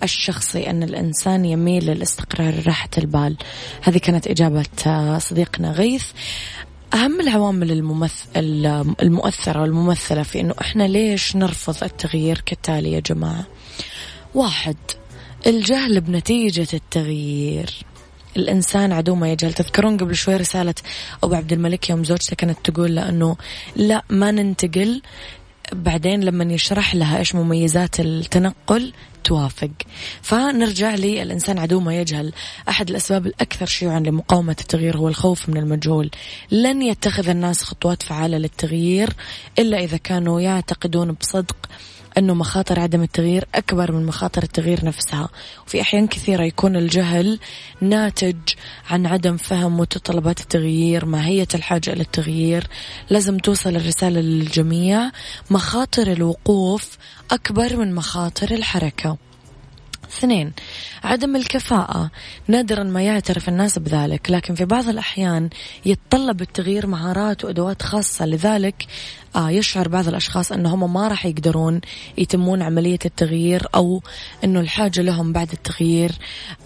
الشخصي 0.03 0.69
أن 0.69 0.83
الإنسان 0.83 1.45
يميل 1.45 1.85
للاستقرار 1.85 2.63
راحة 2.67 2.89
البال. 2.97 3.37
هذه 3.81 3.97
كانت 3.97 4.27
إجابة 4.27 4.65
صديقنا 5.17 5.71
غيث. 5.71 6.05
أهم 6.93 7.21
العوامل 7.21 7.71
الممثل 7.71 8.65
المؤثرة 9.01 9.61
والممثلة 9.61 10.23
في 10.23 10.39
أنه 10.41 10.55
إحنا 10.61 10.83
ليش 10.83 11.35
نرفض 11.35 11.83
التغيير 11.83 12.41
كالتالي 12.45 12.91
يا 12.91 12.99
جماعة؟ 12.99 13.45
واحد 14.35 14.77
الجهل 15.47 16.01
بنتيجة 16.01 16.67
التغيير. 16.73 17.85
الإنسان 18.37 18.91
عدو 18.91 19.15
ما 19.15 19.31
يجهل. 19.31 19.53
تذكرون 19.53 19.97
قبل 19.97 20.15
شوي 20.15 20.35
رسالة 20.35 20.75
أبو 21.23 21.35
عبد 21.35 21.53
الملك 21.53 21.89
يوم 21.89 22.03
زوجته 22.03 22.35
كانت 22.35 22.57
تقول 22.63 22.95
له 22.95 23.09
أنه 23.09 23.37
لا 23.75 24.03
ما 24.09 24.31
ننتقل. 24.31 25.01
بعدين 25.73 26.23
لما 26.23 26.53
يشرح 26.53 26.95
لها 26.95 27.17
إيش 27.17 27.35
مميزات 27.35 27.99
التنقل 27.99 28.93
توافق. 29.23 29.71
فنرجع 30.21 30.95
لي 30.95 31.21
الإنسان 31.21 31.59
عدو 31.59 31.79
ما 31.79 31.99
يجهل. 31.99 32.33
أحد 32.69 32.89
الأسباب 32.89 33.25
الأكثر 33.25 33.65
شيوعا 33.65 33.99
لمقاومة 33.99 34.55
التغيير 34.61 34.97
هو 34.97 35.07
الخوف 35.07 35.49
من 35.49 35.57
المجهول. 35.57 36.11
لن 36.51 36.81
يتخذ 36.81 37.29
الناس 37.29 37.63
خطوات 37.63 38.03
فعالة 38.03 38.37
للتغيير 38.37 39.09
إلا 39.59 39.83
إذا 39.83 39.97
كانوا 39.97 40.41
يعتقدون 40.41 41.11
بصدق 41.11 41.55
أنه 42.17 42.33
مخاطر 42.33 42.79
عدم 42.79 43.03
التغيير 43.03 43.47
أكبر 43.55 43.91
من 43.91 44.05
مخاطر 44.05 44.43
التغيير 44.43 44.85
نفسها. 44.85 45.29
وفي 45.67 45.81
أحيان 45.81 46.07
كثيرة 46.07 46.43
يكون 46.43 46.75
الجهل 46.75 47.39
ناتج 47.81 48.37
عن 48.89 49.05
عدم 49.05 49.37
فهم 49.37 49.77
متطلبات 49.77 50.39
التغيير 50.41 51.05
ماهية 51.05 51.47
الحاجة 51.55 51.93
إلى 51.93 52.01
التغيير. 52.01 52.67
لازم 53.09 53.37
توصل 53.37 53.75
الرسالة 53.75 54.21
للجميع. 54.21 55.11
مخاطر 55.49 56.11
الوقوف 56.11 56.97
أكبر 57.31 57.77
من 57.77 57.95
مخاطر 57.95 58.51
الحركة. 58.51 59.17
اثنين 60.09 60.53
عدم 61.03 61.35
الكفاءة. 61.35 62.11
نادرا 62.47 62.83
ما 62.83 63.01
يعترف 63.01 63.49
الناس 63.49 63.79
بذلك 63.79 64.31
لكن 64.31 64.55
في 64.55 64.65
بعض 64.65 64.89
الأحيان 64.89 65.49
يتطلب 65.85 66.41
التغيير 66.41 66.87
مهارات 66.87 67.45
وأدوات 67.45 67.81
خاصة. 67.81 68.25
لذلك 68.25 68.87
آه 69.35 69.49
يشعر 69.49 69.87
بعض 69.87 70.07
الأشخاص 70.07 70.51
أنهم 70.51 70.93
ما 70.93 71.07
راح 71.07 71.25
يقدرون 71.25 71.81
يتمون 72.17 72.61
عملية 72.61 72.99
التغيير 73.05 73.67
أو 73.75 74.01
أنه 74.43 74.59
الحاجة 74.59 75.01
لهم 75.01 75.33
بعد 75.33 75.51
التغيير 75.51 76.11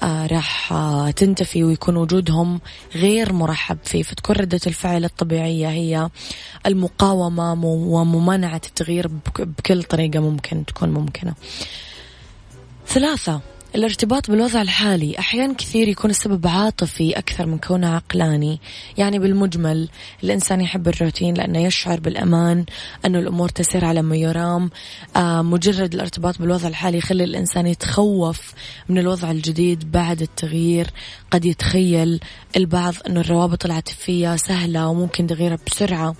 آه 0.03 0.27
راح 0.27 0.73
آه 0.73 1.11
تنتفي 1.11 1.63
ويكون 1.63 1.97
وجودهم 1.97 2.61
غير 2.95 3.33
مرحب 3.33 3.77
فيه. 3.83 4.03
فتكون 4.03 4.35
ردة 4.35 4.59
الفعل 4.67 5.05
الطبيعية 5.05 5.69
هي 5.69 6.09
المقاومة 6.65 7.51
وممانعة 7.63 8.61
التغيير 8.67 9.07
بكل 9.07 9.83
طريقة 9.83 10.19
ممكن 10.19 10.65
تكون 10.65 10.89
ممكنة. 10.89 11.33
ثلاثة. 12.89 13.41
الارتباط 13.75 14.31
بالوضع 14.31 14.61
الحالي 14.61 15.19
أحيانا 15.19 15.53
كثير 15.53 15.87
يكون 15.87 16.09
السبب 16.09 16.47
عاطفي 16.47 17.17
أكثر 17.17 17.45
من 17.45 17.57
كونه 17.57 17.87
عقلاني 17.95 18.59
يعني 18.97 19.19
بالمجمل 19.19 19.89
الإنسان 20.23 20.61
يحب 20.61 20.87
الروتين 20.87 21.33
لأنه 21.33 21.59
يشعر 21.59 21.99
بالأمان 21.99 22.65
أنه 23.05 23.19
الأمور 23.19 23.49
تسير 23.49 23.85
على 23.85 24.01
ما 24.01 24.15
يرام 24.15 24.69
آه 25.15 25.41
مجرد 25.41 25.93
الارتباط 25.93 26.39
بالوضع 26.39 26.67
الحالي 26.67 26.97
يخلي 26.97 27.23
الإنسان 27.23 27.67
يتخوف 27.67 28.53
من 28.89 28.97
الوضع 28.97 29.31
الجديد 29.31 29.91
بعد 29.91 30.21
التغيير. 30.21 30.87
قد 31.31 31.45
يتخيل 31.45 32.19
البعض 32.57 32.93
أنه 33.07 33.19
الروابط 33.19 33.65
العاطفية 33.65 34.35
سهلة 34.35 34.87
وممكن 34.87 35.27
تغيرها 35.27 35.57
بسرعة 35.67 36.15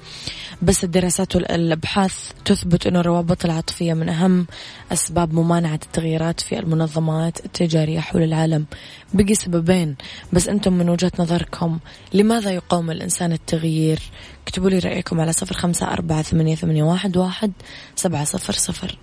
بس 0.62 0.84
الدراسات 0.84 1.36
والأبحاث 1.36 2.32
تثبت 2.46 2.88
أن 2.88 2.96
الروابط 2.96 3.46
العاطفية 3.46 3.94
من 3.94 4.10
أهم 4.10 4.48
أسباب 4.92 5.34
ممانعة 5.34 5.80
التغييرات 5.84 6.40
في 6.40 6.60
المنظمات. 6.60 7.39
التجارية 7.46 8.00
حول 8.00 8.24
العالم 8.24 8.66
بقي 9.14 9.36
سببين. 9.36 9.96
بس 10.34 10.48
أنتم 10.48 10.74
من 10.74 10.90
وجهة 10.90 11.12
نظركم 11.20 11.80
لماذا 12.14 12.52
يقاوم 12.52 12.92
الإنسان 12.92 13.32
التغيير؟ 13.32 14.00
اكتبوا 14.44 14.70
لي 14.70 14.80
رأيكم 14.80 15.22
على 15.22 15.34
صفر 15.34 15.56
خمسة 15.56 15.94
أربعة 15.94 16.22
ثمانية, 16.22 16.56
ثمانية 16.56 16.84
واحد, 16.84 17.18
واحد 17.18 17.52
سبعة 17.96 18.24
صفر 18.24 18.54
صفر. 18.54 18.98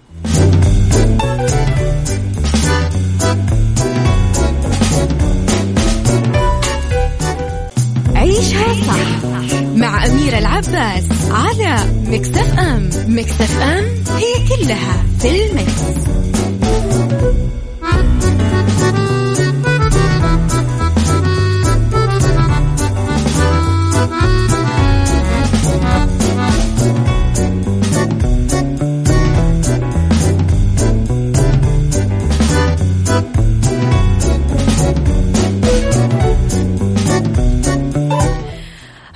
عيشها 8.15 8.75
صح 8.75 9.27
مع 9.77 10.07
أميرة 10.07 10.39
العباس 10.39 11.05
على 11.31 11.77
مكتف 12.07 12.59
أم. 12.59 12.91
مكتف 13.07 13.61
أم 13.61 13.85
هي 14.17 14.49
كلها 14.49 15.05
في 15.19 15.47
المكس. 15.47 16.07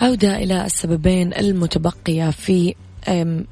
عودة 0.01 0.37
إلى 0.37 0.65
السببين 0.67 1.35
المتبقية 1.35 2.31
في 2.31 2.75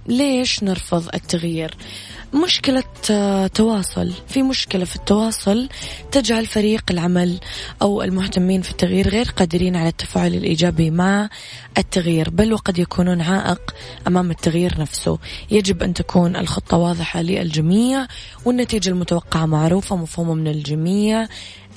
ليش 0.07 0.63
نرفض 0.63 1.09
التغيير؟ 1.15 1.77
مشكلة 2.35 2.85
آه، 3.11 3.47
تواصل. 3.47 4.13
في 4.29 4.43
مشكلة 4.43 4.85
في 4.85 4.97
التواصل 4.97 5.69
تجعل 6.13 6.47
فريق 6.47 6.85
العمل 6.91 7.41
أو 7.83 8.03
المهتمين 8.03 8.63
في 8.63 8.71
التغيير 8.71 9.09
غير 9.09 9.31
قادرين 9.37 9.77
على 9.77 9.89
التفاعل 9.89 10.35
الإيجابي 10.35 10.91
مع 10.91 11.29
التغيير 11.79 12.31
بل 12.31 12.53
وقد 12.53 12.79
يكونون 12.79 13.21
عائق 13.21 13.75
أمام 14.07 14.31
التغيير 14.31 14.81
نفسه. 14.81 15.19
يجب 15.51 15.83
أن 15.83 15.95
تكون 15.95 16.37
الخطة 16.37 16.77
واضحة 16.77 17.23
للجميع 17.23 18.07
والنتيجة 18.45 18.91
المتوقعة 18.91 19.47
معروفة 19.47 19.97
مفهومة 19.97 20.35
من 20.35 20.49
الجميع. 20.49 21.27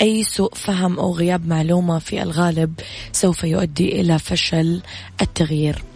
أي 0.01 0.23
سوء 0.23 0.55
فهم 0.55 0.99
أو 0.99 1.15
غياب 1.15 1.47
معلومة 1.47 1.99
في 1.99 2.23
الغالب 2.23 2.73
سوف 3.11 3.43
يؤدي 3.43 4.01
إلى 4.01 4.19
فشل 4.19 4.81
التغيير. 5.21 5.90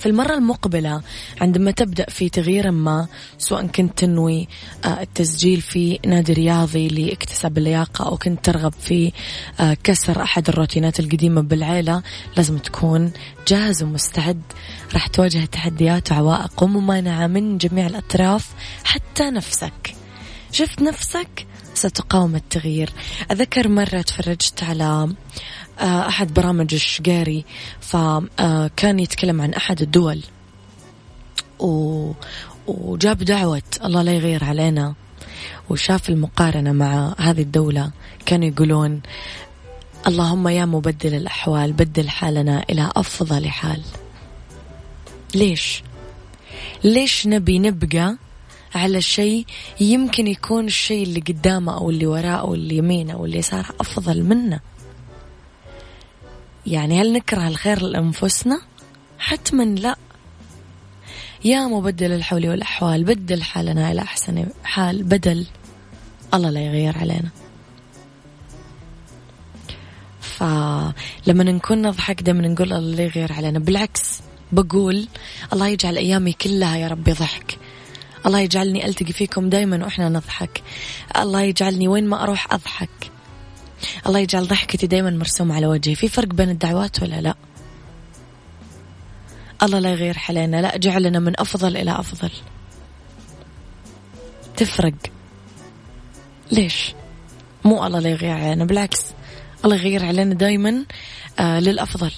في 0.00 0.06
المرة 0.06 0.34
المقبلة 0.34 1.02
عندما 1.40 1.70
تبدأ 1.70 2.06
في 2.08 2.28
تغيير 2.28 2.70
ما 2.70 3.06
سواء 3.38 3.66
كنت 3.66 3.98
تنوي 3.98 4.48
آه، 4.84 5.02
التسجيل 5.02 5.60
في 5.60 5.98
نادي 6.06 6.32
رياضي 6.32 6.88
لاكتساب 6.88 7.58
اللياقة 7.58 8.06
أو 8.06 8.16
كنت 8.16 8.44
ترغب 8.44 8.72
في 8.72 9.12
آه، 9.60 9.76
كسر 9.84 10.22
أحد 10.22 10.48
الروتينات 10.48 11.00
القديمة 11.00 11.40
بالعيلة 11.40 12.02
لازم 12.36 12.58
تكون 12.58 13.12
جاهز 13.48 13.82
ومستعد. 13.82 14.42
راح 14.92 15.06
تواجه 15.06 15.44
تحديات 15.44 16.12
وعوائق 16.12 16.62
وممانعة 16.62 17.26
من 17.26 17.58
جميع 17.58 17.86
الأطراف 17.86 18.48
حتى 18.84 19.30
نفسك. 19.30 19.94
شفت 20.52 20.82
نفسك؟ 20.82 21.46
ستقاوم 21.74 22.36
التغيير. 22.36 22.90
أذكر 23.30 23.68
مرة 23.68 24.02
تفرجت 24.02 24.62
على 24.62 25.08
أحد 25.80 26.34
برامج 26.34 26.74
الشقاري. 26.74 27.44
فكان 27.80 28.98
يتكلم 28.98 29.40
عن 29.40 29.54
أحد 29.54 29.82
الدول. 29.82 30.22
و... 31.58 32.10
وجاب 32.66 33.18
دعوة 33.18 33.62
الله 33.84 34.02
لا 34.02 34.12
يغير 34.12 34.44
علينا. 34.44 34.94
وشاف 35.70 36.08
المقارنة 36.08 36.72
مع 36.72 37.14
هذه 37.18 37.40
الدولة. 37.42 37.90
كانوا 38.26 38.48
يقولون 38.48 39.00
اللهم 40.06 40.48
يا 40.48 40.64
مبدل 40.64 41.14
الأحوال 41.14 41.72
بدل 41.72 42.08
حالنا 42.08 42.64
إلى 42.70 42.90
أفضل 42.96 43.48
حال. 43.48 43.82
ليش؟ 45.34 45.82
ليش 46.84 47.26
نبي 47.26 47.58
نبقى 47.58 48.16
على 48.74 49.02
شيء 49.02 49.46
يمكن 49.80 50.26
يكون 50.26 50.66
الشيء 50.66 51.02
اللي 51.02 51.20
قدامه 51.20 51.76
أو 51.76 51.90
اللي 51.90 52.06
وراءه 52.06 52.40
أو 52.40 52.54
اللي 52.54 52.76
يمينه 52.76 53.12
أو 53.12 53.24
اللي 53.24 53.38
يساره 53.38 53.68
أفضل 53.80 54.22
منه 54.22 54.60
يعني 56.66 57.00
هل 57.00 57.12
نكره 57.12 57.48
الخير 57.48 57.82
لأنفسنا؟ 57.82 58.60
حتما 59.18 59.62
لا. 59.62 59.96
يا 61.44 61.66
مبدل 61.66 62.12
الحول 62.12 62.48
والأحوال 62.48 63.04
بدل 63.04 63.42
حالنا 63.42 63.92
إلى 63.92 64.02
أحسن 64.02 64.46
حال 64.64 65.02
بدل. 65.02 65.46
الله 66.34 66.50
لا 66.50 66.60
يغير 66.60 66.98
علينا. 66.98 67.30
فلما 70.20 70.94
نكون 71.44 71.82
نضحك 71.82 72.22
دائما 72.22 72.48
نقول 72.48 72.72
الله 72.72 72.96
لا 72.96 73.02
يغير 73.02 73.32
علينا. 73.32 73.58
بالعكس 73.58 74.20
بقول 74.52 75.08
الله 75.52 75.68
يجعل 75.68 75.96
أيامي 75.96 76.32
كلها 76.32 76.76
يا 76.76 76.88
ربي 76.88 77.12
ضحك. 77.12 77.58
الله 78.26 78.38
يجعلني 78.40 78.86
ألتقي 78.86 79.12
فيكم 79.12 79.48
دايما 79.48 79.84
وإحنا 79.84 80.08
نضحك. 80.08 80.62
الله 81.16 81.42
يجعلني 81.42 81.88
وين 81.88 82.06
ما 82.06 82.22
أروح 82.22 82.52
أضحك. 82.52 83.10
الله 84.06 84.18
يجعل 84.18 84.46
ضحكتي 84.46 84.86
دايما 84.86 85.10
مرسومة 85.10 85.54
على 85.54 85.66
وجهي. 85.66 85.94
في 85.94 86.08
فرق 86.08 86.28
بين 86.28 86.50
الدعوات 86.50 87.02
ولا 87.02 87.20
لا؟ 87.20 87.34
الله 89.62 89.78
لا 89.78 89.90
يغير 89.90 90.18
حالنا. 90.18 90.62
لا 90.62 90.76
جعلنا 90.76 91.18
من 91.18 91.40
أفضل 91.40 91.76
إلى 91.76 92.00
أفضل. 92.00 92.30
تفرق. 94.56 94.94
ليش؟ 96.52 96.94
مو 97.64 97.86
الله 97.86 97.98
لا 97.98 98.10
يغير 98.10 98.30
علينا 98.30 98.64
بالعكس. 98.64 99.04
الله 99.64 99.76
يغير 99.76 100.04
علينا 100.04 100.34
دايما 100.34 100.84
آه 101.38 101.60
للأفضل. 101.60 102.12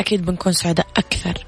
أكيد 0.00 0.24
بنكون 0.24 0.52
سعداء 0.52 0.86
أكثر. 0.96 1.46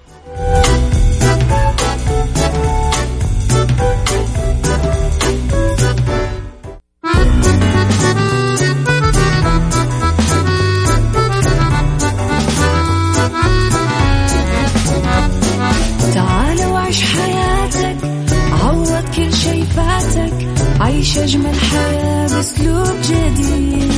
أجمل 21.23 21.55
حياة 21.55 22.27
بأسلوب 22.29 22.95
جديد. 23.03 23.93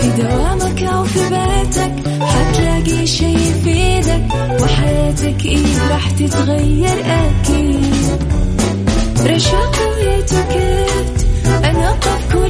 في 0.00 0.22
دوامك 0.22 0.82
أو 0.82 1.04
في 1.04 1.18
بيتك 1.20 1.92
حتلاقي 2.22 3.06
شي 3.06 3.32
يفيدك 3.34 4.24
وحياتك 4.62 5.46
إيه 5.46 5.88
راح 5.90 6.10
تتغير 6.10 7.04
أكيد. 7.06 7.94
رشاق 9.26 9.76
ويتوكيت 9.96 11.26
أنا 11.64 11.92
في 12.00 12.32
كل 12.32 12.49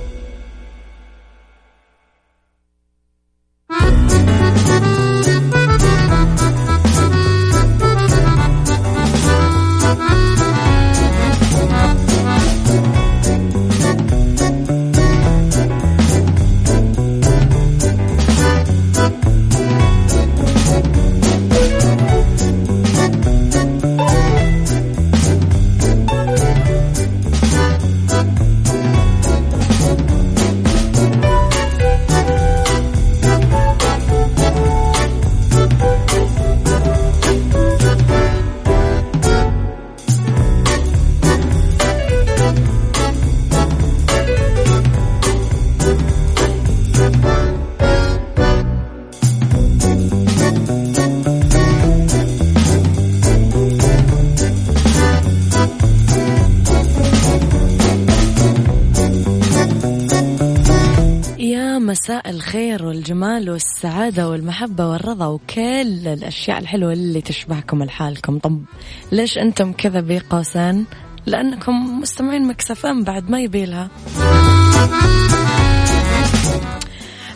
الخير 62.51 62.85
والجمال 62.85 63.49
والسعادة 63.49 64.29
والمحبة 64.29 64.87
والرضا 64.87 65.25
وكل 65.25 66.07
الأشياء 66.07 66.59
الحلوة 66.59 66.93
اللي 66.93 67.21
تشبهكم 67.21 67.83
لحالكم 67.83 68.39
طب 68.39 68.61
ليش 69.11 69.37
أنتم 69.37 69.71
كذا 69.71 70.01
بقوسين 70.01 70.85
لأنكم 71.25 71.99
مستمعين 72.01 72.47
Mix 72.47 72.81
FM 72.81 73.03
بعد 73.03 73.29
ما 73.29 73.41
يبيلها. 73.41 73.89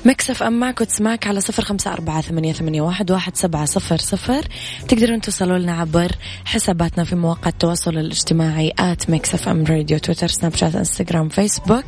Mix 0.06 0.44
FM 0.44 0.60
معك 0.60 0.82
وتسمعك 0.82 1.28
على 1.28 1.42
صفر 1.42 1.64
خمسة 1.64 1.94
أربعة 1.94 2.22
ثمانية, 2.22 2.54
ثمانية 2.54 2.82
واحد, 2.82 3.12
واحد 3.12 3.36
سبعة 3.36 3.66
صفر 3.66 3.98
صفر. 3.98 4.48
تقدرون 4.88 5.22
توصلوا 5.22 5.58
لنا 5.58 5.74
عبر 5.74 6.12
حساباتنا 6.46 7.04
في 7.04 7.16
مواقع 7.16 7.50
التواصل 7.50 7.98
الاجتماعي 7.98 8.74
at 8.80 9.10
Mix 9.10 9.50
FM 9.50 9.64
Radio 9.64 9.98
تويتر 9.98 10.28
سناب 10.28 10.56
شات 10.56 10.76
انستغرام 10.76 11.30
فيسبوك. 11.30 11.86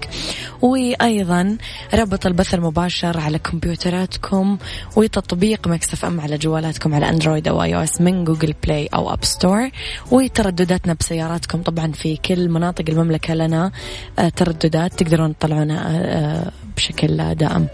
وأيضا 0.62 1.58
رابط 1.94 2.26
البث 2.26 2.54
المباشر 2.54 3.20
على 3.20 3.40
كمبيوتراتكم 3.40 4.58
وتطبيق 4.96 5.68
Mix 5.68 6.06
FM 6.06 6.22
على 6.22 6.38
جوالاتكم 6.38 6.96
على 6.96 7.10
Android 7.10 7.48
أو 7.48 7.64
iOS 7.64 8.02
من 8.02 8.24
Google 8.24 8.54
Play 8.64 8.88
أو 8.94 9.14
App 9.14 9.26
Store 9.26 9.70
وتردداتنا 10.12 10.94
بسياراتكم 10.94 11.62
طبعا 11.62 11.92
في 11.92 12.18
كل 12.18 12.50
مناطق 12.50 12.86
المملكة 12.90 13.34
لنا 13.34 13.72
آه، 14.20 14.30
ترددات 14.30 15.04
تقدرون 15.04 15.38
تطلعونا 15.38 15.84
آه، 15.88 16.52
بشكل 16.78 17.36
دائم. 17.36 17.68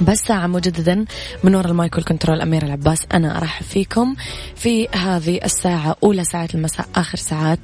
بس 0.00 0.18
ساعة 0.18 0.46
مجددا 0.46 1.04
من 1.44 1.54
وراء 1.54 1.70
ال 1.70 1.77
mic 1.77 1.96
وال 1.96 2.06
control 2.06 2.40
أميرة 2.40 2.62
العباس 2.62 3.06
أنا 3.14 3.38
أرحب 3.38 3.64
فيكم 3.64 4.14
في 4.56 4.88
هذه 4.88 5.40
الساعة 5.44 5.96
أولى 6.02 6.24
ساعات 6.24 6.54
المساء 6.54 6.86
آخر 6.96 7.18
ساعات 7.18 7.58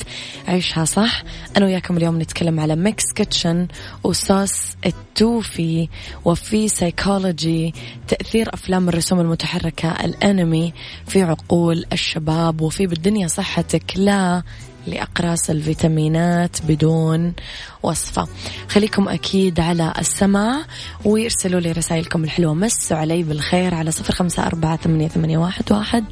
عيشها 0.49 0.85
صح. 0.85 1.23
أنا 1.57 1.67
وياكم 1.67 1.97
اليوم 1.97 2.21
نتكلم 2.21 2.61
على 2.61 2.77
Mix 2.77 3.13
Kitchen 3.15 3.67
و 4.05 4.17
sauce 4.17 4.77
ال 4.87 5.01
toffee 5.01 5.89
وفي 6.25 6.69
سيكولوجي 6.69 7.75
تأثير 8.09 8.55
أفلام 8.55 8.89
الرسوم 8.89 9.21
المتحركة 9.21 10.05
الأنمي 10.05 10.73
في 11.07 11.23
عقول 11.23 11.85
الشباب 11.93 12.61
وفي 12.61 12.87
بالدنيا 12.87 13.29
صحتك. 13.29 13.93
لا 13.97 14.43
لأقراص 14.87 15.51
الفيتامينات 15.51 16.57
بدون 16.63 17.35
وصفة. 17.83 18.29
خليكم 18.69 19.09
أكيد 19.09 19.61
على 19.61 19.93
السمع 19.99 20.65
ويرسلوا 21.05 21.61
لي 21.61 21.73
رسائلكم 21.73 22.25
الحلوة. 22.25 22.55
مسوا 22.55 22.97
علي 22.97 23.23
بالخير 23.23 23.75
على 23.75 23.91
صفر 23.91 24.13
خمسة 24.13 24.47
أربعة 24.47 24.77
ثمانية, 24.77 25.09
ثمانية 25.09 25.39
واحد, 25.39 25.73
واحد 25.73 26.05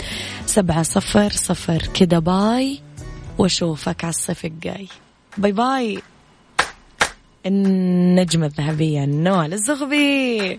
سبعة 0.46 0.82
صفر 0.82 1.30
صفر. 1.30 1.88
كده 1.94 2.18
bye. 2.18 2.80
وأشوفك 3.38 4.04
على 4.04 4.10
الصيف 4.10 4.44
الجاي. 4.44 4.88
bye 5.38 5.52
bye. 5.52 6.02
النجمة 7.46 8.46
الذهبية 8.46 9.04
نوال 9.04 9.52
الزغبي. 9.52 10.58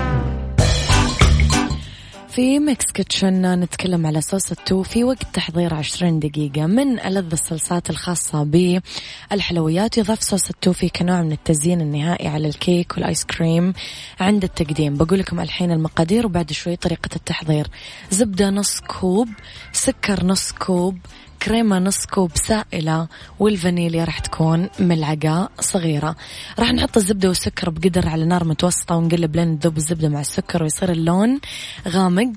في 2.31 2.59
Mix 2.59 2.91
Kitchen 2.91 3.59
نتكلم 3.59 4.05
على 4.05 4.21
sauce 4.21 4.51
ال 4.51 4.58
toffee 4.58 5.03
وقت 5.03 5.23
تحضير 5.33 5.73
20 5.73 6.19
دقيقة. 6.19 6.65
من 6.65 6.99
ألذ 6.99 7.31
الصلصات 7.31 7.89
الخاصة 7.89 8.43
بالحلويات 8.43 9.97
يضاف 9.97 10.21
sauce 10.21 10.49
ال 10.49 10.55
toffee 10.55 10.89
كنوع 10.89 11.21
من 11.21 11.31
التزيين 11.31 11.81
النهائي 11.81 12.27
على 12.27 12.47
الكيك 12.47 12.93
والآيس 12.97 13.25
كريم 13.25 13.73
عند 14.19 14.43
التقديم. 14.43 14.97
بقول 14.97 15.19
لكم 15.19 15.39
الحين 15.39 15.71
المقادير 15.71 16.25
وبعد 16.25 16.51
شوي 16.51 16.75
طريقة 16.75 17.09
التحضير. 17.15 17.67
زبدة 18.11 18.49
نص 18.49 18.79
كوب 18.79 19.29
سكر 19.71 20.25
نص 20.25 20.51
كوب 20.51 20.97
كريمة 21.43 21.79
نص 21.79 22.05
كوب 22.05 22.31
سائلة 22.35 23.07
والفانيليا 23.39 24.03
راح 24.03 24.19
تكون 24.19 24.69
ملعقة 24.79 25.49
صغيرة. 25.59 26.15
راح 26.59 26.73
نحط 26.73 26.97
الزبدة 26.97 27.27
والسكر 27.27 27.69
بقدر 27.69 28.07
على 28.07 28.25
نار 28.25 28.43
متوسطة 28.43 28.95
ونقلب 28.95 29.35
لين 29.35 29.59
تذوب 29.59 29.77
الزبدة 29.77 30.09
مع 30.09 30.21
السكر 30.21 30.63
ويصير 30.63 30.91
اللون 30.91 31.39
غامق. 31.87 32.31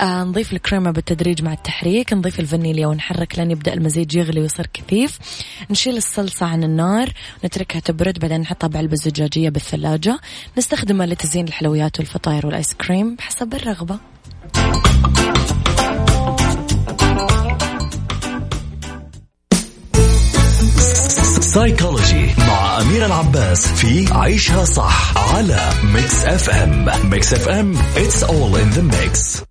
آه 0.00 0.24
نضيف 0.24 0.52
الكريمة 0.52 0.90
بالتدريج 0.90 1.42
مع 1.42 1.52
التحريك 1.52 2.12
نضيف 2.12 2.40
الفانيليا 2.40 2.86
ونحرك 2.86 3.38
لين 3.38 3.50
يبدأ 3.50 3.72
المزيج 3.74 4.16
يغلي 4.16 4.40
ويصير 4.40 4.66
كثيف. 4.74 5.18
نشيل 5.70 5.96
الصلصة 5.96 6.46
عن 6.46 6.64
النار 6.64 7.12
نتركها 7.44 7.80
تبرد 7.80 8.18
بعدين 8.18 8.40
نحطها 8.40 8.68
بعلبة 8.68 8.96
زجاجية 8.96 9.48
بالثلاجة. 9.48 10.20
نستخدمها 10.58 11.06
لتزيين 11.06 11.48
الحلويات 11.48 11.98
والفطاير 11.98 12.46
والآيس 12.46 12.74
كريم 12.74 13.14
بحسب 13.14 13.54
الرغبة. 13.54 13.98
سايكولوجي 21.58 22.26
مع 22.38 22.80
أميرة 22.80 23.06
العباس 23.06 23.66
في 23.66 24.12
عيشها 24.12 24.64
صح 24.64 25.18
على 25.34 25.70
Mix 25.84 26.24
FM 26.24 27.10
Mix 27.10 27.32
FM 27.32 27.74
it's 27.76 28.22
all 28.22 28.56
in 28.56 28.70
the 28.76 28.94
mix. 28.94 29.42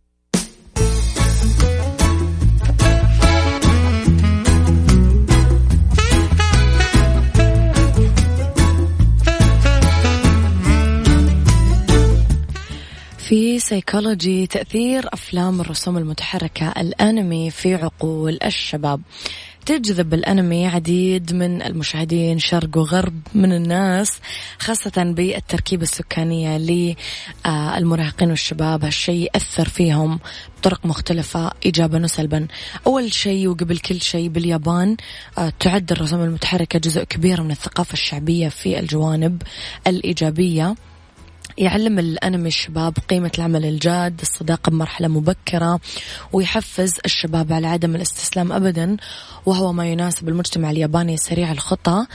في 13.18 13.60
سيكولوجي 13.60 14.48
تأثير 14.48 15.10
أفلام 15.14 15.62
الرسوم 15.62 15.98
المتحركة 15.98 16.74
الأنمي 16.78 17.52
في 17.52 17.76
عقول 17.76 18.40
الشباب. 18.46 19.02
تجذب 19.68 20.14
الأنمي 20.14 20.68
عديد 20.68 21.34
من 21.34 21.62
المشاهدين 21.62 22.40
شرق 22.40 22.78
وغرب 22.78 23.22
من 23.36 23.54
الناس 23.54 24.20
خاصة 24.60 25.14
بالتركيبة 25.16 25.84
السكانية 25.84 26.58
للمراهقين 26.58 28.30
والشباب 28.30 28.84
هالشيء 28.84 29.30
يأثر 29.34 29.70
فيهم 29.70 30.20
بطرق 30.58 30.86
مختلفة 30.86 31.52
إيجابا 31.66 32.04
وسلبا. 32.04 32.48
أول 32.88 33.14
شيء 33.14 33.48
وقبل 33.48 33.78
كل 33.78 34.02
شيء 34.02 34.28
باليابان 34.30 34.98
آه، 35.38 35.54
تعد 35.60 35.92
الرسوم 35.92 36.22
المتحركة 36.22 36.80
جزء 36.80 37.04
كبير 37.04 37.44
من 37.44 37.52
الثقافة 37.52 37.94
الشعبية 37.94 38.50
في 38.50 38.80
الجوانب 38.80 39.42
الإيجابية. 39.88 40.76
يعلم 41.58 42.00
الأنمي 42.00 42.48
الشباب 42.48 42.94
قيمة 43.10 43.32
العمل 43.38 43.66
الجاد 43.66 44.22
الصداقة 44.22 44.70
بمرحلة 44.70 45.08
مبكرة 45.08 45.80
ويحفز 46.34 46.94
الشباب 47.06 47.54
على 47.54 47.68
عدم 47.68 47.96
الاستسلام 47.96 48.52
أبدا 48.52 48.98
وهو 49.46 49.74
ما 49.74 49.88
يناسب 49.88 50.30
المجتمع 50.30 50.72
الياباني 50.72 51.18
سريع 51.18 51.52
الخطى 51.52 52.06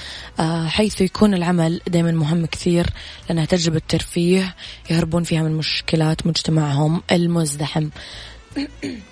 آه، 0.40 0.66
حيث 0.66 1.00
يكون 1.00 1.34
العمل 1.34 1.80
دائما 1.88 2.10
مهم 2.12 2.46
كثير 2.46 2.86
لأنها 3.28 3.44
تجربة 3.44 3.80
ترفيه 3.88 4.54
يهربون 4.90 5.22
فيها 5.22 5.42
من 5.42 5.52
مشكلات 5.52 6.26
مجتمعهم 6.26 7.02
المزدحم. 7.12 7.88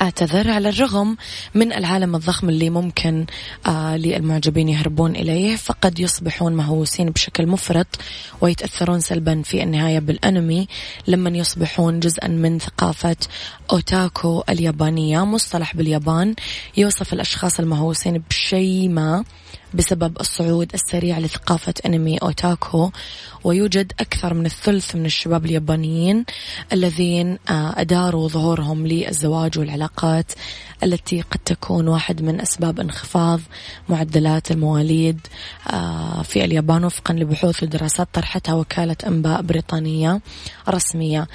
أعتذر 0.00 0.50
على 0.50 0.68
الرغم 0.68 1.16
من 1.54 1.72
العالم 1.72 2.16
الضخم 2.16 2.48
اللي 2.48 2.70
ممكن 2.70 3.26
آه 3.66 3.96
للمعجبين 3.96 4.68
يهربون 4.68 5.16
إليه 5.16 5.56
فقد 5.56 6.00
يصبحون 6.00 6.54
مهووسين 6.54 7.10
بشكل 7.10 7.46
مفرط 7.46 7.86
ويتأثرون 8.40 9.00
سلبا 9.00 9.42
في 9.42 9.62
النهاية 9.62 9.98
بالأنمي 9.98 10.68
لما 11.06 11.30
يصبحون 11.30 12.00
جزءا 12.00 12.28
من 12.28 12.58
ثقافة 12.58 13.16
أوتاكو 13.72 14.42
اليابانية. 14.48 15.24
مصطلح 15.24 15.76
باليابان 15.76 16.34
يوصف 16.76 17.12
الأشخاص 17.12 17.60
المهووسين 17.60 18.22
بشيء 18.30 18.88
ما 18.88 19.24
بسبب 19.74 20.20
الصعود 20.20 20.70
السريع 20.74 21.18
لثقافة 21.18 21.74
أنمي 21.86 22.18
أوتاكو 22.18 22.90
ويوجد 23.44 23.92
أكثر 24.00 24.34
من 24.34 24.46
الثلث 24.46 24.96
من 24.96 25.06
الشباب 25.06 25.44
اليابانيين 25.44 26.24
الذين 26.72 27.38
آه، 27.50 27.74
أداروا 27.76 28.28
ظهورهم 28.28 28.86
للزواج 28.86 29.58
والعلاقات 29.58 30.32
التي 30.82 31.20
قد 31.20 31.40
تكون 31.44 31.88
واحد 31.88 32.22
من 32.22 32.40
أسباب 32.40 32.80
انخفاض 32.80 33.40
معدلات 33.88 34.50
المواليد 34.50 35.20
آه، 35.70 36.22
في 36.22 36.44
اليابان 36.44 36.84
وفقا 36.84 37.14
لبحوث 37.14 37.62
ودراسات 37.62 38.08
طرحتها 38.12 38.54
وكالة 38.54 38.96
أنباء 39.06 39.42
بريطانية 39.42 40.20
رسمية. 40.68 41.28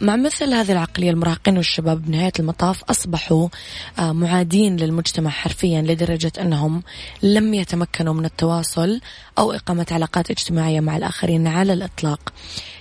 مع 0.00 0.16
مثل 0.16 0.54
هذه 0.54 0.72
العقلية 0.72 1.10
المراهقين 1.10 1.56
والشباب 1.56 2.02
بنهاية 2.02 2.32
المطاف 2.38 2.84
أصبحوا 2.84 3.48
معادين 3.98 4.76
للمجتمع 4.76 5.30
حرفيا 5.30 5.82
لدرجة 5.82 6.32
أنهم 6.40 6.82
لم 7.34 7.54
يتمكنوا 7.54 8.14
من 8.14 8.24
التواصل 8.24 9.00
أو 9.38 9.52
إقامة 9.52 9.86
علاقات 9.90 10.30
اجتماعية 10.30 10.80
مع 10.80 10.96
الآخرين 10.96 11.46
على 11.46 11.72
الإطلاق. 11.72 12.32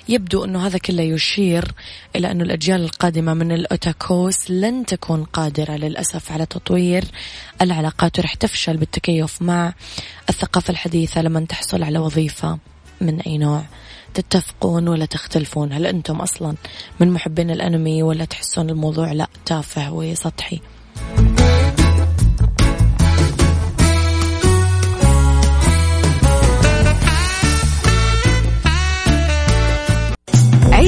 يبدو 0.10 0.46
أنه 0.46 0.68
هذا 0.68 0.78
كله 0.78 1.04
يشير 1.04 1.72
إلى 2.16 2.32
أن 2.32 2.42
الأجيال 2.42 2.82
القادمة 2.82 3.34
من 3.34 3.52
الأوتاكوس 3.52 4.52
لن 4.52 4.86
تكون 4.86 5.24
قادرة 5.24 5.74
للأسف 5.74 6.32
على 6.32 6.46
تطوير 6.46 7.04
العلاقات 7.62 8.20
ورح 8.20 8.34
تفشل 8.34 8.78
بالتكيف 8.78 9.42
مع 9.42 9.74
الثقافة 10.30 10.72
الحديثة 10.72 11.22
لما 11.22 11.46
تحصل 11.46 11.84
على 11.84 12.00
وظيفة 12.00 12.60
من 13.02 13.22
أي 13.22 13.38
نوع. 13.38 13.64
تتفقون 14.14 14.88
ولا 14.88 15.06
تختلفون؟ 15.06 15.74
هل 15.74 15.86
أنتم 15.86 16.22
أصلا 16.22 16.56
من 17.00 17.12
محبين 17.12 17.52
الأنمي 17.52 18.04
ولا 18.04 18.26
تحسون 18.26 18.70
الموضوع 18.70 19.12
لا 19.12 19.28
تافه 19.46 19.92
وسطحي؟ 19.92 20.62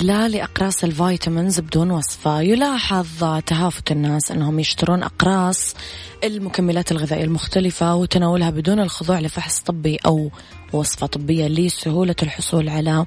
لا 0.00 0.28
لأقراص 0.28 0.84
الفيتامينز 0.84 1.60
بدون 1.60 1.90
وصفة. 1.90 2.40
يلاحظ 2.40 3.24
تهافت 3.46 3.92
الناس 3.92 4.30
أنهم 4.30 4.60
يشترون 4.60 5.02
أقراص 5.02 5.74
المكملات 6.24 6.92
الغذائية 6.92 7.24
المختلفة 7.24 7.94
وتناولها 7.94 8.50
بدون 8.50 8.80
الخضوع 8.80 9.20
لفحص 9.20 9.60
طبي 9.60 9.96
أو 10.06 10.30
وصفة 10.72 11.06
طبية 11.06 11.46
لسهولة 11.46 12.14
الحصول 12.22 12.68
على 12.68 13.06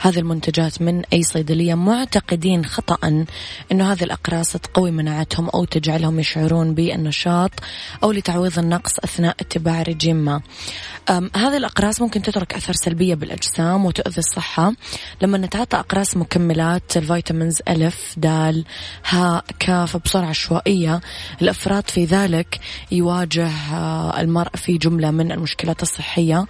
هذه 0.00 0.18
المنتجات 0.18 0.82
من 0.82 1.02
أي 1.12 1.22
صيدلية. 1.22 1.74
معتقدين 1.74 2.64
خطأ 2.64 3.26
أنه 3.72 3.92
هذه 3.92 4.04
الأقراص 4.04 4.52
تقوي 4.52 4.90
مناعتهم 4.90 5.48
أو 5.48 5.64
تجعلهم 5.64 6.20
يشعرون 6.20 6.74
بالنشاط 6.74 7.50
أو 8.02 8.12
لتعويض 8.12 8.58
النقص 8.58 8.98
أثناء 9.04 9.36
اتباع 9.40 9.82
رجيم 9.82 10.16
ما 10.16 10.40
هذه 11.36 11.56
الأقراص 11.56 12.02
ممكن 12.02 12.22
تترك 12.22 12.54
أثر 12.54 12.72
سلبية 12.72 13.14
بالأجسام 13.14 13.84
وتؤذي 13.84 14.18
الصحة. 14.18 14.72
لما 15.22 15.38
نتعاطى 15.38 15.78
أقراص 15.78 16.16
مكملات 16.16 16.96
الفيتامينز 16.96 17.62
ألف 17.68 18.14
دال 18.16 18.64
هاء 19.08 19.44
كاف 19.58 19.96
بصورة 19.96 20.26
عشوائية 20.26 21.00
الأفراط 21.42 21.90
في 21.90 22.04
ذلك 22.04 22.60
يواجه 22.92 23.48
آه، 23.72 24.20
المرء 24.20 24.56
في 24.56 24.78
جملة 24.78 25.10
من 25.10 25.32
المشكلات 25.32 25.82
الصحية. 25.82 26.46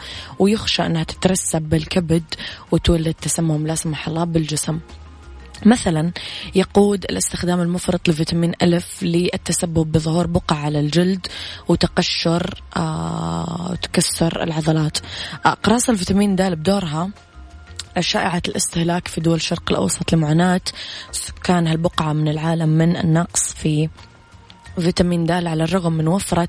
ويخشى 0.54 0.86
أنها 0.86 1.02
تترسب 1.02 1.62
بالكبد 1.62 2.24
وتولد 2.72 3.14
تسمم 3.14 3.66
لا 3.66 3.74
سمح 3.74 4.08
الله 4.08 4.24
بالجسم. 4.24 4.80
مثلا 5.66 6.12
يقود 6.54 7.04
الاستخدام 7.04 7.60
المفرط 7.60 8.08
لفيتامين 8.08 8.52
ألف 8.62 9.02
للتسبب 9.02 9.92
بظهور 9.92 10.26
بقع 10.26 10.56
على 10.56 10.80
الجلد 10.80 11.26
وتقشر 11.68 12.62
آه 12.76 13.78
العضلات. 14.22 14.98
أقراص 15.44 15.88
الفيتامين 15.88 16.36
د 16.36 16.42
بدورها 16.42 17.10
شائعة 18.00 18.42
الاستهلاك 18.48 19.08
في 19.08 19.20
دول 19.20 19.34
الشرق 19.34 19.70
الأوسط 19.70 20.12
لمعاناة 20.12 20.60
سكان 21.12 21.66
هالبقعة 21.66 22.12
من 22.12 22.28
العالم 22.28 22.68
من 22.68 22.96
النقص 22.96 23.54
في 23.54 23.88
فيتامين 24.78 25.26
د 25.26 25.30
على 25.30 25.64
الرغم 25.64 25.92
من 25.92 26.08
وفرة 26.08 26.48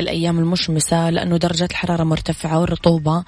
الأيام 0.00 0.38
المشمسة 0.38 1.10
لأنه 1.10 1.36
درجات 1.36 1.70
الحرارة 1.70 2.04
مرتفعة 2.04 2.60
والرطوبة 2.60 3.24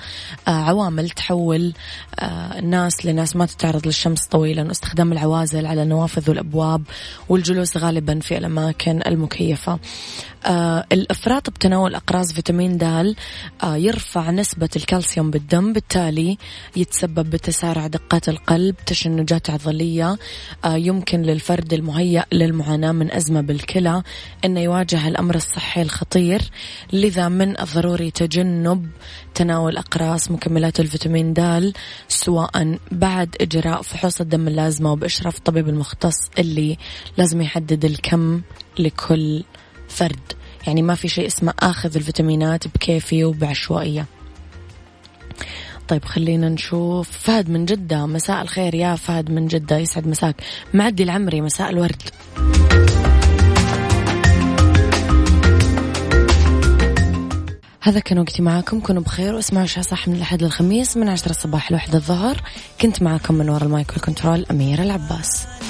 آه، 0.48 0.50
عوامل 0.50 1.10
تحول 1.10 1.72
آه، 2.18 2.58
الناس 2.58 3.06
لناس 3.06 3.36
ما 3.36 3.46
تتعرض 3.46 3.86
للشمس 3.86 4.26
طويلا 4.26 4.62
واستخدام 4.62 5.12
العوازل 5.12 5.66
على 5.66 5.82
النوافذ 5.82 6.30
والأبواب 6.30 6.82
والجلوس 7.28 7.76
غالبا 7.76 8.20
في 8.20 8.38
الأماكن 8.38 9.00
المكيفة. 9.06 9.78
آه، 10.46 10.86
الإفراط 10.92 11.50
بتناول 11.50 11.94
أقراص 11.94 12.32
فيتامين 12.32 12.78
د 12.78 13.14
يرفع 13.64 14.30
نسبة 14.30 14.68
الكالسيوم 14.76 15.30
بالدم 15.30 15.72
بالتالي 15.72 16.38
يتسبب 16.76 17.30
بتسارع 17.30 17.86
دقات 17.86 18.28
القلب 18.28 18.76
تشنجات 18.86 19.50
عضلية 19.50 20.18
يمكن 20.66 21.22
للفرد 21.22 21.72
المهيأ 21.72 22.24
للمعاناة 22.32 22.92
من 22.92 23.12
أزمة 23.12 23.40
بالكلى 23.40 24.02
أنه 24.44 24.60
يواجه 24.60 25.08
الأمر 25.08 25.34
الصحي 25.34 25.82
الخطير. 25.82 26.42
لذا 26.92 27.28
من 27.28 27.60
الضروري 27.60 28.10
تجنب 28.10 28.86
تناول 29.34 29.76
أقراص 29.76 30.30
مكملات 30.30 30.80
الفيتامين 30.80 31.32
د 31.32 31.72
سواء 32.08 32.78
بعد 32.92 33.36
إجراء 33.40 33.82
فحوص 33.82 34.20
الدم 34.20 34.48
اللازمة 34.48 34.92
وبإشراف 34.92 35.36
الطبيب 35.36 35.68
المختص 35.68 36.16
اللي 36.38 36.78
لازم 37.16 37.42
يحدد 37.42 37.84
الكم 37.84 38.42
لكل 38.78 39.44
فرد. 39.88 40.32
يعني 40.66 40.82
ما 40.82 40.94
في 40.94 41.08
شيء 41.08 41.26
اسمه 41.26 41.54
آخذ 41.60 41.96
الفيتامينات 41.96 42.68
بكيفي 42.68 43.24
وبعشوائية. 43.24 44.06
طيب 45.88 46.04
خلينا 46.04 46.48
نشوف. 46.48 47.10
فهد 47.10 47.50
من 47.50 47.64
جدة 47.64 48.06
مساء 48.06 48.42
الخير 48.42 48.74
يا 48.74 48.96
فهد 48.96 49.30
من 49.30 49.46
جدة. 49.46 49.78
يسعد 49.78 50.06
مساك. 50.06 50.36
معدي 50.74 51.02
العمري 51.02 51.40
مساء 51.40 51.70
الورد. 51.70 52.02
هذا 57.84 58.00
كان 58.00 58.18
وقتي 58.18 58.42
معاكم. 58.42 58.80
كونوا 58.80 59.02
بخير 59.02 59.34
واسمعوا 59.34 59.66
شا 59.66 59.82
صح 59.82 60.08
من 60.08 60.14
الأحد 60.14 60.42
للخميس 60.42 60.96
من 60.96 61.08
عشرة 61.08 61.30
الصباح 61.30 61.72
لوحدة 61.72 61.98
الظهر. 61.98 62.42
كنت 62.80 63.02
معاكم 63.02 63.34
من 63.34 63.48
وراء 63.48 63.64
المايك 63.64 63.90
والكنترول 63.90 64.46
أميرة 64.50 64.82
العباس. 64.82 65.46